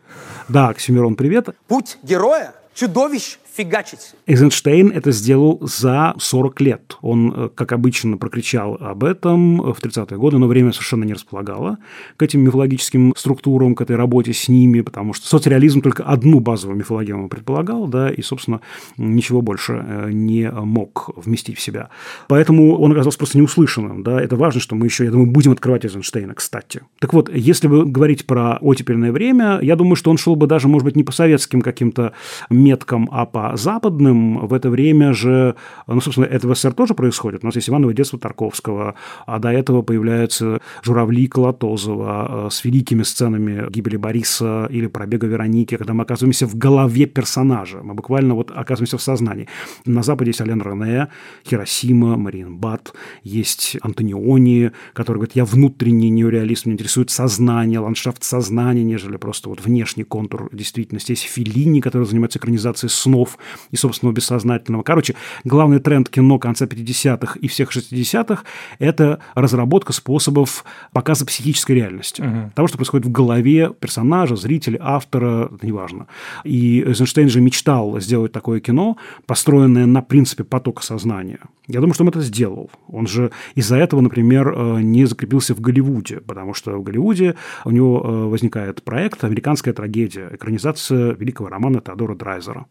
[0.48, 1.50] Да, Оксимирон, привет.
[1.68, 4.14] Путь героя– чудовищ фигачить.
[4.28, 6.98] Эйзенштейн это сделал за 40 лет.
[7.02, 11.78] Он, э, как обычно, прокричал об этом в 30-е годы, но время совершенно не располагало
[12.18, 16.78] к этим мифологическим структурам, к этой работе с ними, потому что соцреализм только одну базовую
[16.78, 18.62] мифологему предполагал, да, и, собственно,
[18.98, 21.90] ничего больше э, не мог вместить в себя.
[22.28, 24.04] Поэтому он оказался просто неуслышанным.
[24.04, 24.22] Да.
[24.22, 26.82] Это важно, что мы еще, я думаю, будем открывать Эйзенштейна, кстати.
[27.00, 30.68] Так вот, если бы говорить про оттепельное время, я думаю, что он шел бы даже,
[30.68, 32.14] может быть, не по советским каким-то
[32.50, 35.56] меткам, а по западным в это время же,
[35.88, 37.44] ну, собственно, это в СССР тоже происходит.
[37.44, 38.96] У нас есть Иваново детство Тарковского,
[39.26, 45.78] а до этого появляются журавли Колотозова э, с великими сценами гибели Бориса или пробега Вероники,
[45.78, 47.80] когда мы оказываемся в голове персонажа.
[47.84, 49.48] Мы буквально вот оказываемся в сознании.
[49.86, 51.08] На Западе есть Ален Рене,
[51.46, 52.94] Хиросима, Мариенбад,
[53.24, 59.62] есть Антониони, который говорит, я внутренний неореалист, меня интересует сознание, ландшафт сознания, нежели просто вот
[59.62, 61.12] внешний контур действительности.
[61.12, 63.37] Есть Филини, который занимается экранизацией снов,
[63.72, 64.84] и собственного бессознательного.
[64.84, 68.44] Короче, главный тренд кино конца 50-х и всех 60-х–
[68.80, 70.64] это разработка способов
[70.94, 72.22] показа психической реальности.
[72.22, 72.52] Мгм.
[72.52, 76.08] Того, что происходит в голове персонажа, зрителя, автора, это неважно.
[76.44, 81.40] И Эйзенштейн же мечтал сделать такое кино, построенное на принципе потока сознания.
[81.68, 82.70] Я думаю, что он это сделал.
[82.88, 87.72] Он же из-за этого, например, э, не закрепился в Голливуде, потому что в Голливуде у
[87.72, 92.68] него э, возникает проект «Американская трагедия», экранизация великого романа Теодора Драйзера.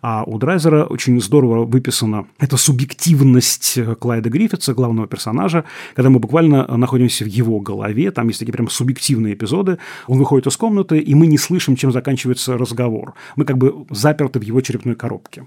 [0.00, 5.64] А у Драйзера очень здорово выписана эта субъективность Клайда Гриффитса, главного персонажа,
[5.94, 9.78] когда мы буквально находимся в его голове, там есть такие прям субъективные эпизоды,
[10.08, 13.14] он выходит из комнаты, и мы не слышим, чем заканчивается разговор.
[13.36, 15.46] Мы как бы заперты в его черепной коробке.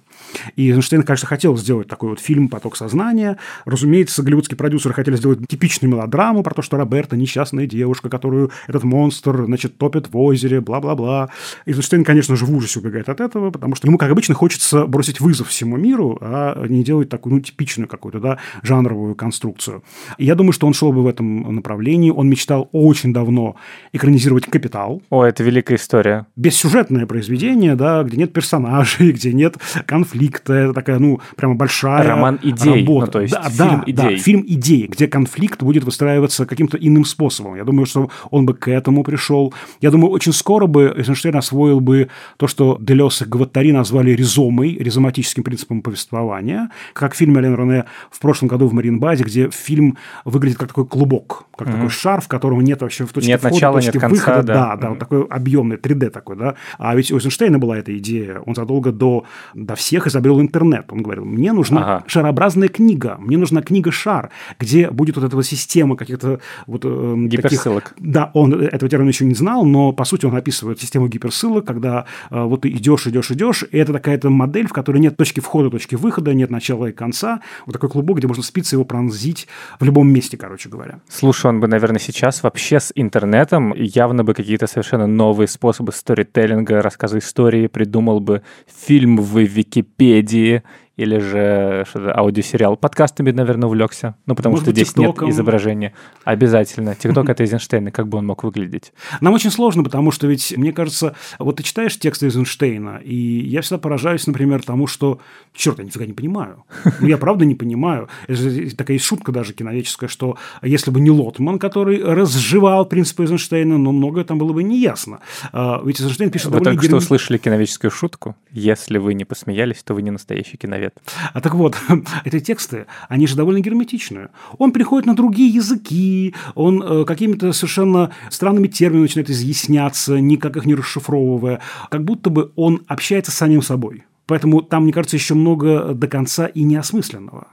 [0.55, 3.37] И Эйзенштейн, конечно, хотел сделать такой вот фильм «Поток сознания».
[3.65, 8.83] Разумеется, голливудские продюсеры хотели сделать типичную мелодраму про то, что Роберта– несчастная девушка, которую этот
[8.83, 11.29] монстр, значит, топит в озере, бла-бла-бла.
[11.65, 15.19] Эйзенштейн, конечно же, в ужасе убегает от этого, потому что ему, как обычно, хочется бросить
[15.19, 19.83] вызов всему миру, а не делать такую, ну, типичную какую-то, да, жанровую конструкцию.
[20.17, 22.11] И я думаю, что он шел бы в этом направлении.
[22.11, 23.55] Он мечтал очень давно
[23.93, 26.27] экранизировать «Капитал», О, это великая история.
[26.35, 32.39] бессюжетное произведение, да, где нет персонажей, где нет конфликта, это такая, ну, прямо большая Роман
[32.41, 33.05] идей, работа.
[33.05, 34.15] ну, то есть да, фильм да, идей.
[34.17, 37.55] Да, фильм идей, где конфликт будет выстраиваться каким-то иным способом.
[37.55, 39.53] Я думаю, что он бы к этому пришел.
[39.81, 44.75] Я думаю, очень скоро бы Эйзенштейн освоил бы то, что Делес и Гваттари назвали ризомой,
[44.77, 49.97] ризоматическим принципом повествования, как в фильме Ален Рене в прошлом году в Маринбазе, где фильм
[50.23, 53.53] выглядит как такой клубок, как такой шар, в котором нет вообще в точке Нет входа,
[53.55, 54.43] начала, точки нет конца, выхода.
[54.43, 54.53] да.
[54.65, 56.55] Да, да, вот такой объемный 3D такой, да.
[56.77, 58.39] А ведь у Эйзенштейна была эта идея.
[58.45, 60.85] Он задолго до, до всех изобрел интернет.
[60.91, 62.03] Он говорил, мне нужна Ага.
[62.07, 67.93] шарообразная книга, мне нужна книга-шар, где будет вот эта вот система каких-то вот таких- Гиперссылок.
[67.99, 72.05] да, он этого термина еще не знал, но по сути он описывает систему гиперссылок, когда
[72.31, 75.69] э, вот ты идешь, идешь, идешь, и это такая-то модель, в которой нет точки входа,
[75.69, 77.41] точки выхода, нет начала и конца.
[77.65, 79.47] Вот такой клубок, где можно спиться его пронзить
[79.79, 80.99] в любом месте, короче говоря.
[81.09, 86.81] Слушай, он бы, наверное, сейчас вообще с интернетом явно бы какие-то совершенно новые способы сторителлинга,
[86.81, 88.41] рассказа истории придумал бы
[88.85, 90.63] фильм в Википедии
[90.97, 91.85] или же
[92.15, 92.77] аудиосериал.
[92.77, 94.15] Подкастами, наверное, увлекся.
[94.25, 95.29] Ну, потому Может что быть, здесь нет ТикТоком.
[95.29, 95.93] изображения.
[96.23, 96.95] Обязательно.
[96.95, 98.93] Тикток— это Эйзенштейн, как бы он мог выглядеть?
[99.21, 103.61] Нам очень сложно, потому что ведь, мне кажется, вот ты читаешь тексты Эйзенштейна, и я
[103.61, 105.19] всегда поражаюсь, например, тому, что,
[105.53, 106.63] черт, я нифига не понимаю.
[106.99, 108.07] Ну, я правда не понимаю.
[108.27, 113.23] Это же такая есть шутка даже киновеческая, что если бы не Лотман, который разжевал принципы
[113.23, 115.19] Эйзенштейна, но многое там было бы неясно.
[115.51, 118.35] А, Ведь Эйзенштейн пишет Вы только что герме- услышали киновеческую шутку.
[118.51, 120.84] Если вы не посмеялись, то вы не настоящий киновед.
[121.33, 121.77] А так вот,
[122.25, 124.29] эти тексты, они же довольно герметичные.
[124.57, 130.65] Он приходит на другие языки, он э, какими-то совершенно странными терминами начинает изъясняться, никак их
[130.65, 134.03] не расшифровывая, как будто бы он общается с самим собой.
[134.27, 137.47] Поэтому там, мне кажется, еще много до конца и неосмысленного.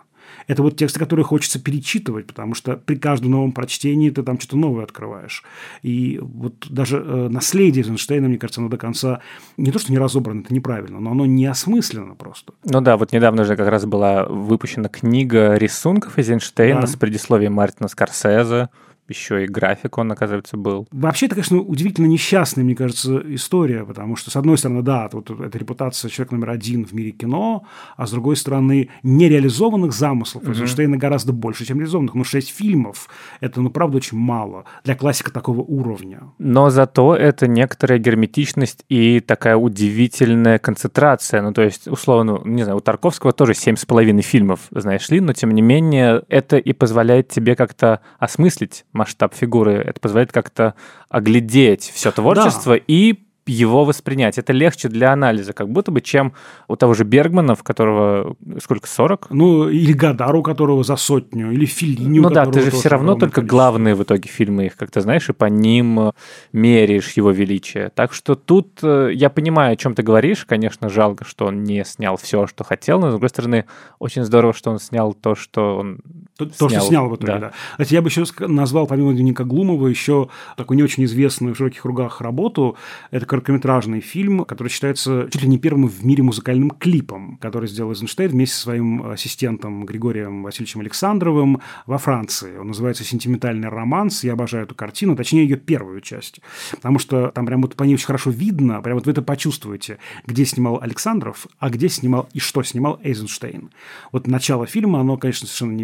[0.46, 4.56] Это вот тексты, которые хочется перечитывать, потому что при каждом новом прочтении ты там что-то
[4.56, 5.42] новое открываешь.
[5.82, 9.20] И вот даже э, наследие Эйзенштейна, мне кажется, оно до конца
[9.56, 12.52] не то, что не разобрано, это неправильно, но оно не осмысленно просто.
[12.64, 16.86] Ну да, вот недавно же как раз была выпущена книга рисунков Эйзенштейна Да.
[16.86, 18.68] с предисловием Мартина Скорсезе.
[19.08, 20.86] Еще и график он, оказывается, был.
[20.90, 25.30] Вообще, это, конечно, удивительно несчастная, мне кажется, история, потому что, с одной стороны, да, вот
[25.30, 27.64] эта репутация человека номер один в мире кино,
[27.96, 30.48] а с другой стороны, нереализованных замыслов.
[30.48, 32.14] Эйзенштейна гораздо больше, чем реализованных.
[32.14, 33.08] Ну, шесть фильмов–
[33.40, 36.20] это, ну, правда, очень мало для классика такого уровня.
[36.38, 41.42] Но зато это некоторая герметичность и такая удивительная концентрация.
[41.42, 45.20] Ну, то есть, условно, не знаю, у Тарковского тоже семь с половиной фильмов, знаешь ли,
[45.20, 49.74] но, тем не менее, это и позволяет тебе как-то осмыслить масштаб фигуры.
[49.74, 50.74] Это позволяет как-то
[51.08, 52.84] оглядеть все творчество да.
[52.86, 54.38] и его воспринять.
[54.38, 56.32] Это легче для анализа, как будто бы, чем
[56.68, 59.30] у того же Бергмана, в которого сколько, 40?
[59.30, 63.14] Ну, или Гадару, у которого за сотню, или Филини, Ну да, ты же все равно
[63.14, 63.56] только количество.
[63.56, 66.12] главные в итоге фильмы их, как ты знаешь, и по ним
[66.52, 67.90] меряешь его величие.
[67.94, 70.44] Так что тут э, я понимаю, о чем ты говоришь.
[70.44, 73.64] Конечно, жалко, что он не снял все, что хотел, но, с другой стороны,
[73.98, 75.98] очень здорово, что он снял то, что он
[76.46, 76.68] То, снял.
[76.68, 77.38] то что снял в итоге, да.
[77.38, 77.52] да.
[77.72, 81.82] Кстати, я бы еще назвал, помимо дневника Глумова, еще такую не очень известную в широких
[81.82, 82.76] кругах работу.
[83.10, 87.90] Это короткометражный фильм, который считается чуть ли не первым в мире музыкальным клипом, который сделал
[87.92, 92.56] Эйзенштейн вместе со своим ассистентом Григорием Васильевичем Александровым во Франции.
[92.58, 94.24] Он называется «Сентиментальный романс».
[94.24, 96.40] Я обожаю эту картину, точнее, ее первую часть.
[96.70, 99.98] Потому что там прям вот по ней очень хорошо видно, прям вот вы это почувствуете,
[100.26, 103.70] где снимал Александров, а где снимал и что снимал Эйзенштейн.
[104.10, 105.76] Вот начало фильма, оно, конечно, совершенно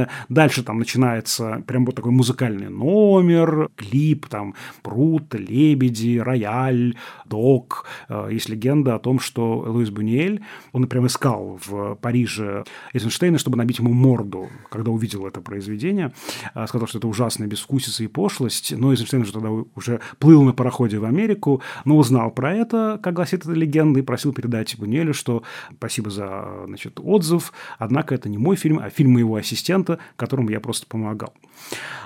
[0.00, 0.08] невероятное.
[0.28, 6.96] Дальше там начинается прям вот такой музыкальный номер, клип, там пруд, лебеди, рояль,
[7.26, 7.86] док.
[8.08, 10.40] Э, есть легенда о том, что Луис Бунюэль,
[10.72, 16.12] он прям искал в Париже Эйзенштейна, чтобы набить ему морду, когда увидел это произведение.
[16.54, 18.72] Э, сказал, что это ужасная безвкусица и пошлость.
[18.76, 23.14] Но Эйзенштейн же тогда уже плыл на пароходе в Америку, но узнал про это, как
[23.14, 25.42] гласит эта легенда, и просил передать Бунюэлю, что
[25.76, 30.60] спасибо за значит, отзыв, однако это не мой фильм, а фильм моего ассистента, которому я
[30.60, 31.32] просто помогал.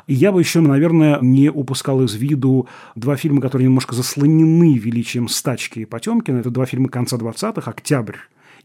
[0.06, 5.80] Я бы еще, наверное, не упускал из виду два фильма, которые немножко заслонены величием Стачки
[5.80, 6.38] и Потемкина.
[6.38, 8.16] Это два фильма конца 20-х «Октябрь»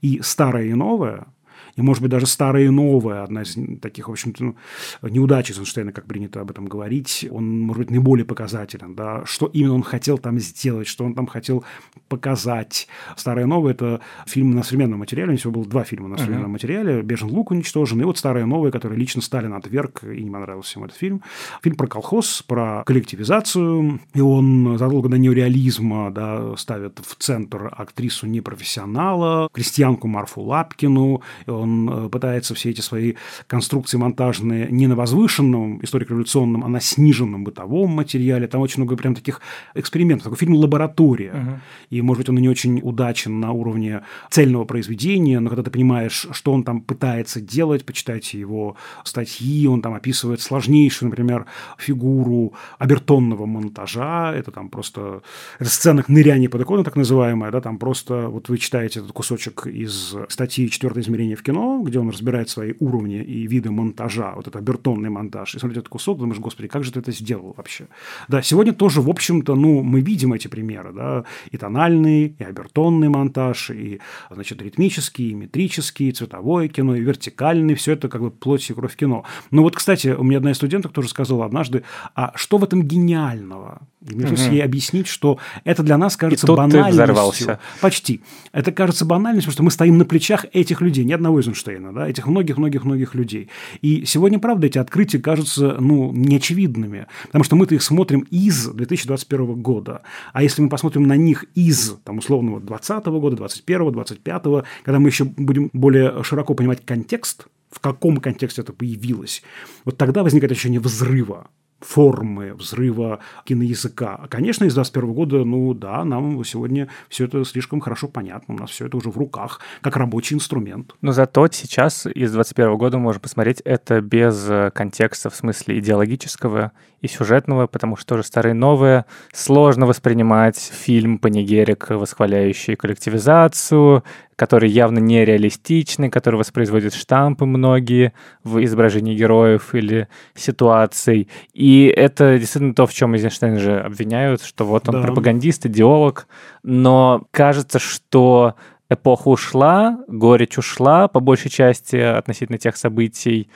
[0.02, 1.28] и «Старое и новое»,
[1.76, 4.56] и, может быть, даже старое и новое, одна из таких, в общем-то, ну,
[5.02, 9.76] неудач Эйзенштейна, как принято об этом говорить, он, может быть, наиболее показателен, да, что именно
[9.76, 11.64] он хотел там сделать, что он там хотел
[12.08, 12.88] показать.
[13.16, 16.50] Старое и новое– это фильм на современном материале, у него было два фильма на современном
[16.50, 16.54] uh-huh.
[16.54, 20.32] материале, «Бежен лук» уничтожен, и вот «Старое и новое», который лично Сталин отверг, и не
[20.32, 21.22] понравился ему этот фильм.
[21.62, 28.28] Фильм про колхоз, про коллективизацию, и он задолго до неореализма да, ставит в центр актрису
[28.28, 31.22] непрофессионала, крестьянку Марфу Лапкину,
[31.60, 33.16] он э, пытается все эти свои
[33.48, 38.48] конструкции монтажные не на возвышенном историко-революционном, а на сниженном бытовом материале.
[38.48, 39.42] Там очень много прям таких
[39.76, 40.26] экспериментов.
[40.26, 41.34] Такой фильм «Лаборатория».
[41.34, 41.60] Угу.
[41.92, 46.28] И, может быть, он не очень удачен на уровне цельного произведения, но когда ты понимаешь,
[46.32, 51.46] что он там пытается делать, почитайте его статьи, он там описывает сложнейшую, например,
[51.78, 54.34] фигуру обертонного монтажа.
[54.36, 55.22] Это там просто...
[55.60, 58.28] Это сцена ныряния под икону, так называемая, да, там просто...
[58.30, 62.74] Вот вы читаете этот кусочек из статьи «Четвертое измерение в кино, где он разбирает свои
[62.80, 66.84] уровни и виды монтажа, вот это бертонный монтаж, и смотрите этот кусок, думаешь, господи, как
[66.84, 67.88] же ты это сделал вообще?
[68.28, 73.10] Да, сегодня тоже, в общем-то, ну, мы видим эти примеры, да, и тональный, и обертонный
[73.10, 78.30] монтаж, и, значит, ритмический, и метрический, и цветовое кино, и вертикальный, все это как бы
[78.30, 79.24] плоть и кровь кино.
[79.52, 81.84] Ну вот, кстати, у меня одна из студенток тоже сказала однажды,
[82.16, 83.82] а что в этом гениального?
[84.08, 84.56] И мне пришлось угу.
[84.56, 86.86] ей объяснить, что это для нас кажется и банальностью.
[86.86, 87.60] Ты взорвался.
[87.82, 88.22] Почти.
[88.54, 92.08] Это кажется банальностью, потому что мы стоим на плечах этих людей, ни одного Эйзенштейна, да,
[92.08, 93.50] этих многих-многих-многих людей.
[93.82, 99.62] И сегодня, правда, эти открытия кажутся, ну, неочевидными, потому что мы-то их смотрим из 2021
[99.62, 100.02] года.
[100.32, 105.10] А если мы посмотрим на них из, там, условного 2020 года, 2021, 2025, когда мы
[105.10, 109.44] еще будем более широко понимать контекст, в каком контексте это появилось,
[109.84, 111.48] вот тогда возникает ощущение взрыва
[111.82, 114.28] формы взрыва киноязыка.
[114.30, 118.70] Конечно, из 21 года, ну да, нам сегодня все это слишком хорошо понятно, у нас
[118.70, 120.96] все это уже в руках, как рабочий инструмент.
[121.02, 126.72] Но зато сейчас из 21 года можно посмотреть это без э, контекста в смысле идеологического
[127.02, 134.04] и сюжетного, потому что тоже старые новые сложно воспринимать фильм «Панигерик», восхваляющий коллективизацию,
[134.36, 141.28] который явно нереалистичный, который воспроизводит штампы многие в изображении героев или ситуаций.
[141.54, 145.02] И это действительно то, в чем Эйзенштейн же обвиняют, что вот он да.
[145.02, 146.28] пропагандист, идеолог,
[146.64, 148.56] но кажется, что
[148.90, 153.50] эпоха ушла, горечь ушла по большей части относительно тех событий,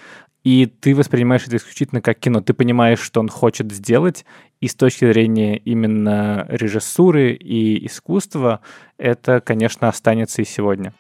[0.44, 2.42] и ты воспринимаешь это исключительно как кино.
[2.42, 4.26] Ты понимаешь, что он хочет сделать,
[4.60, 8.62] и с точки зрения именно режиссуры и искусства
[8.98, 10.94] это, конечно, останется и сегодня.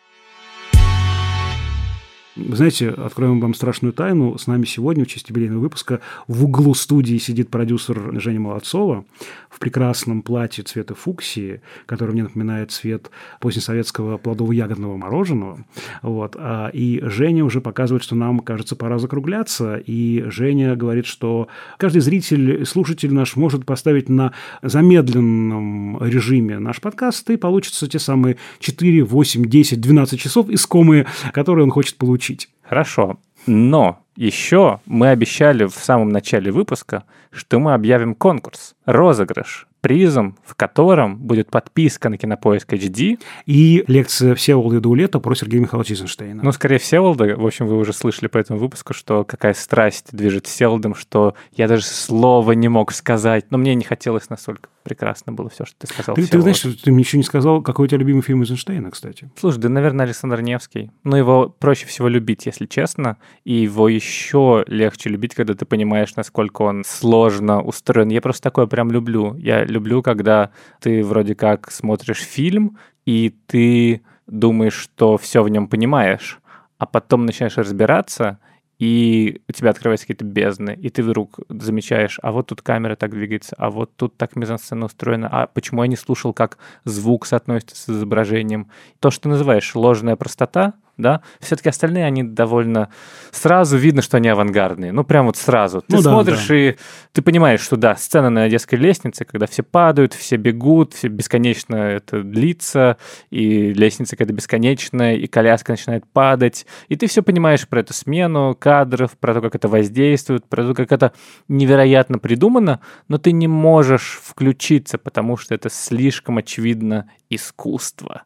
[2.35, 4.39] Вы знаете, откроем вам страшную тайну.
[4.39, 9.05] С нами сегодня в честь юбилейного выпуска в углу студии сидит продюсер Женя Молодцова
[9.51, 15.63] в прекрасном платье цвета фуксии, который мне напоминает цвет позднесоветского плодово-ягодного мороженого.
[16.01, 16.35] Вот.
[16.39, 19.75] А, и Женя уже показывает, что нам, кажется, пора закругляться.
[19.85, 27.29] И Женя говорит, что каждый зритель, слушатель наш может поставить на замедленном режиме наш подкаст,
[27.29, 32.49] и получится те самые 4, 8, 10, 12 часов искомые, которые он хочет получить учить.
[32.61, 33.19] Хорошо.
[33.45, 40.55] Но еще мы обещали в самом начале выпуска, что мы объявим конкурс, розыгрыш призом, в
[40.55, 43.19] котором будет подписка на Кинопоиск HD.
[43.45, 46.41] И лекция Всеволода Даулета про Сергея Михайловича Эйзенштейна.
[46.41, 47.35] Ну, скорее Всеволода.
[47.35, 51.67] В общем, вы уже слышали по этому выпуску, что какая страсть движет Всеволодом, что я
[51.67, 53.51] даже слова не мог сказать.
[53.51, 54.69] Но мне не хотелось настолько.
[54.83, 56.15] Прекрасно было все, что ты сказал.
[56.15, 59.29] Ты, ты знаешь, ты мне еще не сказал, какой у тебя любимый фильм Эйзенштейна, кстати.
[59.37, 60.91] Слушай, да, наверное, Александр Невский.
[61.03, 63.17] Но его проще всего любить, если честно.
[63.43, 68.07] И его еще легче любить, когда ты понимаешь, насколько он сложно устроен.
[68.07, 69.35] Я просто такое прям люблю.
[69.35, 75.67] Я люблю, когда ты вроде как смотришь фильм, и ты думаешь, что все в нем
[75.67, 76.39] понимаешь,
[76.77, 78.39] а потом начинаешь разбираться,
[78.79, 83.11] и у тебя открываются какие-то бездны, и ты вдруг замечаешь, а вот тут камера так
[83.11, 87.75] двигается, а вот тут так мизансцена устроена, а почему я не слушал, как звук соотносится
[87.75, 88.69] с изображением.
[88.99, 92.89] То, что ты называешь ложная простота, да, все-таки остальные, они довольно...
[93.31, 94.91] Сразу видно, что они авангардные.
[94.91, 95.81] Ну, прям вот сразу.
[95.81, 96.55] Ты ну, смотришь, да.
[96.55, 96.75] и
[97.13, 101.75] ты понимаешь, что да, сцена на детской лестнице, когда все падают, все бегут, все бесконечно
[101.75, 102.97] это длится,
[103.31, 108.55] и лестница какая-то бесконечная, и коляска начинает падать, и ты все понимаешь про эту смену
[108.59, 111.13] кадров, про то, как это воздействует, про то, как это
[111.47, 118.23] невероятно придумано, но ты не можешь включиться, потому что это слишком очевидно искусство.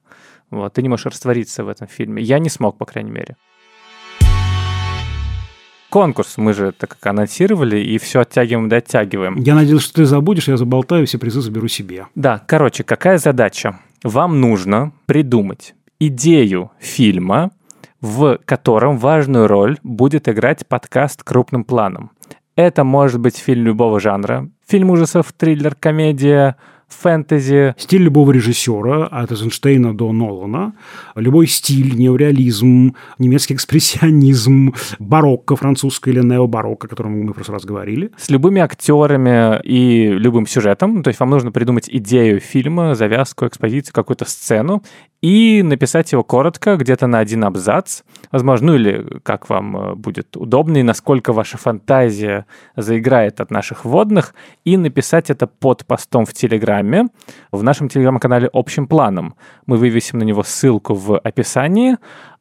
[0.49, 2.21] Вот, ты не можешь раствориться в этом фильме.
[2.23, 3.35] Я не смог, по крайней мере.
[5.89, 9.35] Конкурс мы же так как анонсировали, и все оттягиваем да оттягиваем.
[9.37, 12.07] Я надеюсь, что ты забудешь, я заболтаю, все призы заберу себе.
[12.15, 13.79] Да, короче, какая задача?
[14.03, 17.51] Вам нужно придумать идею фильма,
[18.01, 22.11] в котором важную роль будет играть подкаст крупным планом.
[22.55, 24.49] Это может быть фильм любого жанра.
[24.67, 26.57] Фильм ужасов, триллер, комедия,
[26.87, 27.75] фэнтези.
[27.77, 30.73] Стиль любого режиссера, от Эйзенштейна до Нолана.
[31.15, 37.65] Любой стиль, неореализм, немецкий экспрессионизм, барокко французское или необарокко, о котором мы в прошлый раз
[37.65, 38.11] говорили.
[38.17, 41.03] С любыми актерами и любым сюжетом.
[41.03, 44.83] То есть вам нужно придумать идею фильма, завязку, экспозицию, какую-то сцену
[45.21, 48.01] и написать его коротко, где-то на один абзац,
[48.31, 52.45] возможно, ну или как вам э, будет удобно, и насколько ваша фантазия
[52.75, 57.07] заиграет от наших вводных, и написать это под постом в Телеграме,
[57.51, 59.35] в нашем Телеграм-канале общим планом.
[59.65, 61.97] Мы вывесим на него ссылку в описании,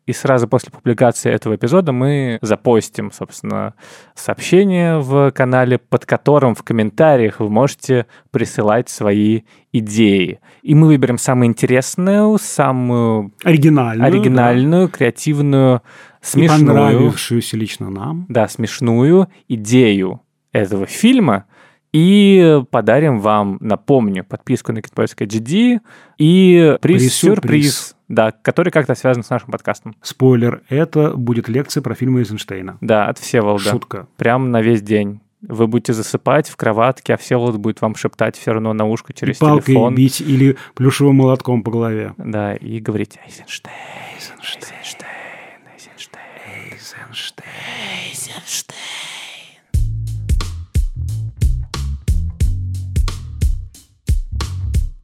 [0.07, 3.75] и сразу после публикации этого эпизода мы запостим, собственно,
[4.15, 9.43] сообщение в канале, под которым в комментариях вы можете присылать свои
[9.73, 10.39] идеи.
[10.63, 14.93] И мы выберем самую интересную, самую оригинальную, оригинальную да.
[14.93, 15.83] креативную,
[16.21, 16.63] смешную.
[16.63, 18.27] И понравившуюся лично нам.
[18.29, 21.45] Да, смешную идею этого фильма–
[21.97, 25.81] и подарим вам, напомню, подписку на Kitpoisk HD
[26.19, 29.97] и приз-сюрприз, да, который как-то связан с нашим подкастом.
[30.03, 32.79] Спойлер, это будет лекция про фильмы Эйзенштейна.
[32.81, 33.71] Да, от Всеволода.
[33.71, 34.07] Шутка.
[34.17, 35.21] Прям на весь день.
[35.43, 39.37] Вы будете засыпать в кроватке, а Всеволод будет вам шептать все равно на ушко через
[39.37, 39.95] и палкой телефон.
[39.95, 42.15] бить или плюшевым молотком по голове.
[42.17, 43.75] Да, и говорить Эйзенштейн,
[44.15, 45.07] Эйзенштейн,
[45.75, 46.23] Эйзенштейн,
[46.73, 47.49] Эйзенштейн,
[48.11, 49.06] Эйзенштейн.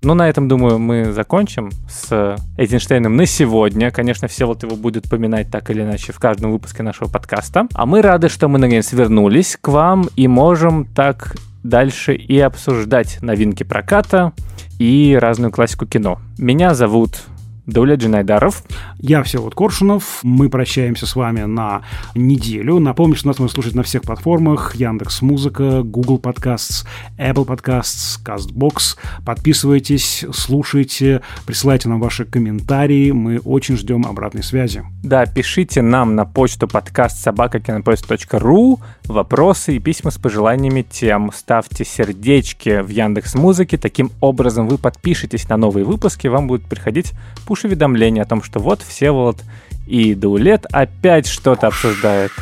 [0.04, 3.92] Ну, на этом, думаю, мы закончим с Эйзенштейном на сегодня.
[3.92, 7.68] Конечно, все вот его будет поминать так или иначе в каждом выпуске нашего подкаста.
[7.72, 13.18] А мы рады, что мы наконец вернулись к вам и можем так дальше и обсуждать
[13.22, 14.32] новинки проката
[14.80, 16.18] и разную классику кино.
[16.36, 17.22] Меня зовут
[17.66, 18.64] Дуля Джинайдаров.
[18.98, 20.20] Я Всеволод Коршунов.
[20.22, 21.82] Мы прощаемся с вами на
[22.14, 22.78] неделю.
[22.80, 24.74] Напомню, что нас можно слушать на всех платформах.
[24.74, 26.86] Яндекс Музыка, Google Podcasts,
[27.18, 28.96] Apple Podcasts, CastBox.
[29.24, 33.12] Подписывайтесь, слушайте, присылайте нам ваши комментарии.
[33.12, 34.82] Мы очень ждем обратной связи.
[35.02, 41.30] Да, пишите нам на почту подкаст собакакинопоиск.ру вопросы и письма с пожеланиями тем.
[41.32, 43.78] Ставьте сердечки в Яндекс Музыке.
[43.78, 47.12] Таким образом вы подпишетесь на новые выпуски, вам будут приходить
[47.46, 49.38] пуш-уведомление о том, что вот Всеволод
[49.86, 52.32] и Даулет опять что-то обсуждают.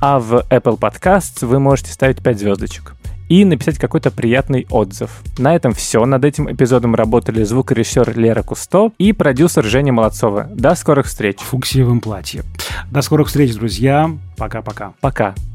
[0.00, 2.94] А в Apple Podcasts вы можете ставить 5 звездочек.
[3.32, 5.22] И написать какой-то приятный отзыв.
[5.38, 6.04] На этом все.
[6.04, 10.50] Над этим эпизодом работали звукорежиссер Лера Кусто и продюсер Женя Молодцова.
[10.54, 11.38] До скорых встреч.
[11.38, 12.42] В фуксиевом платье.
[12.90, 14.10] До скорых встреч, друзья.
[14.36, 14.92] Пока-пока.
[15.00, 15.28] Пока.
[15.28, 15.34] -пока.
[15.34, 15.51] Пока.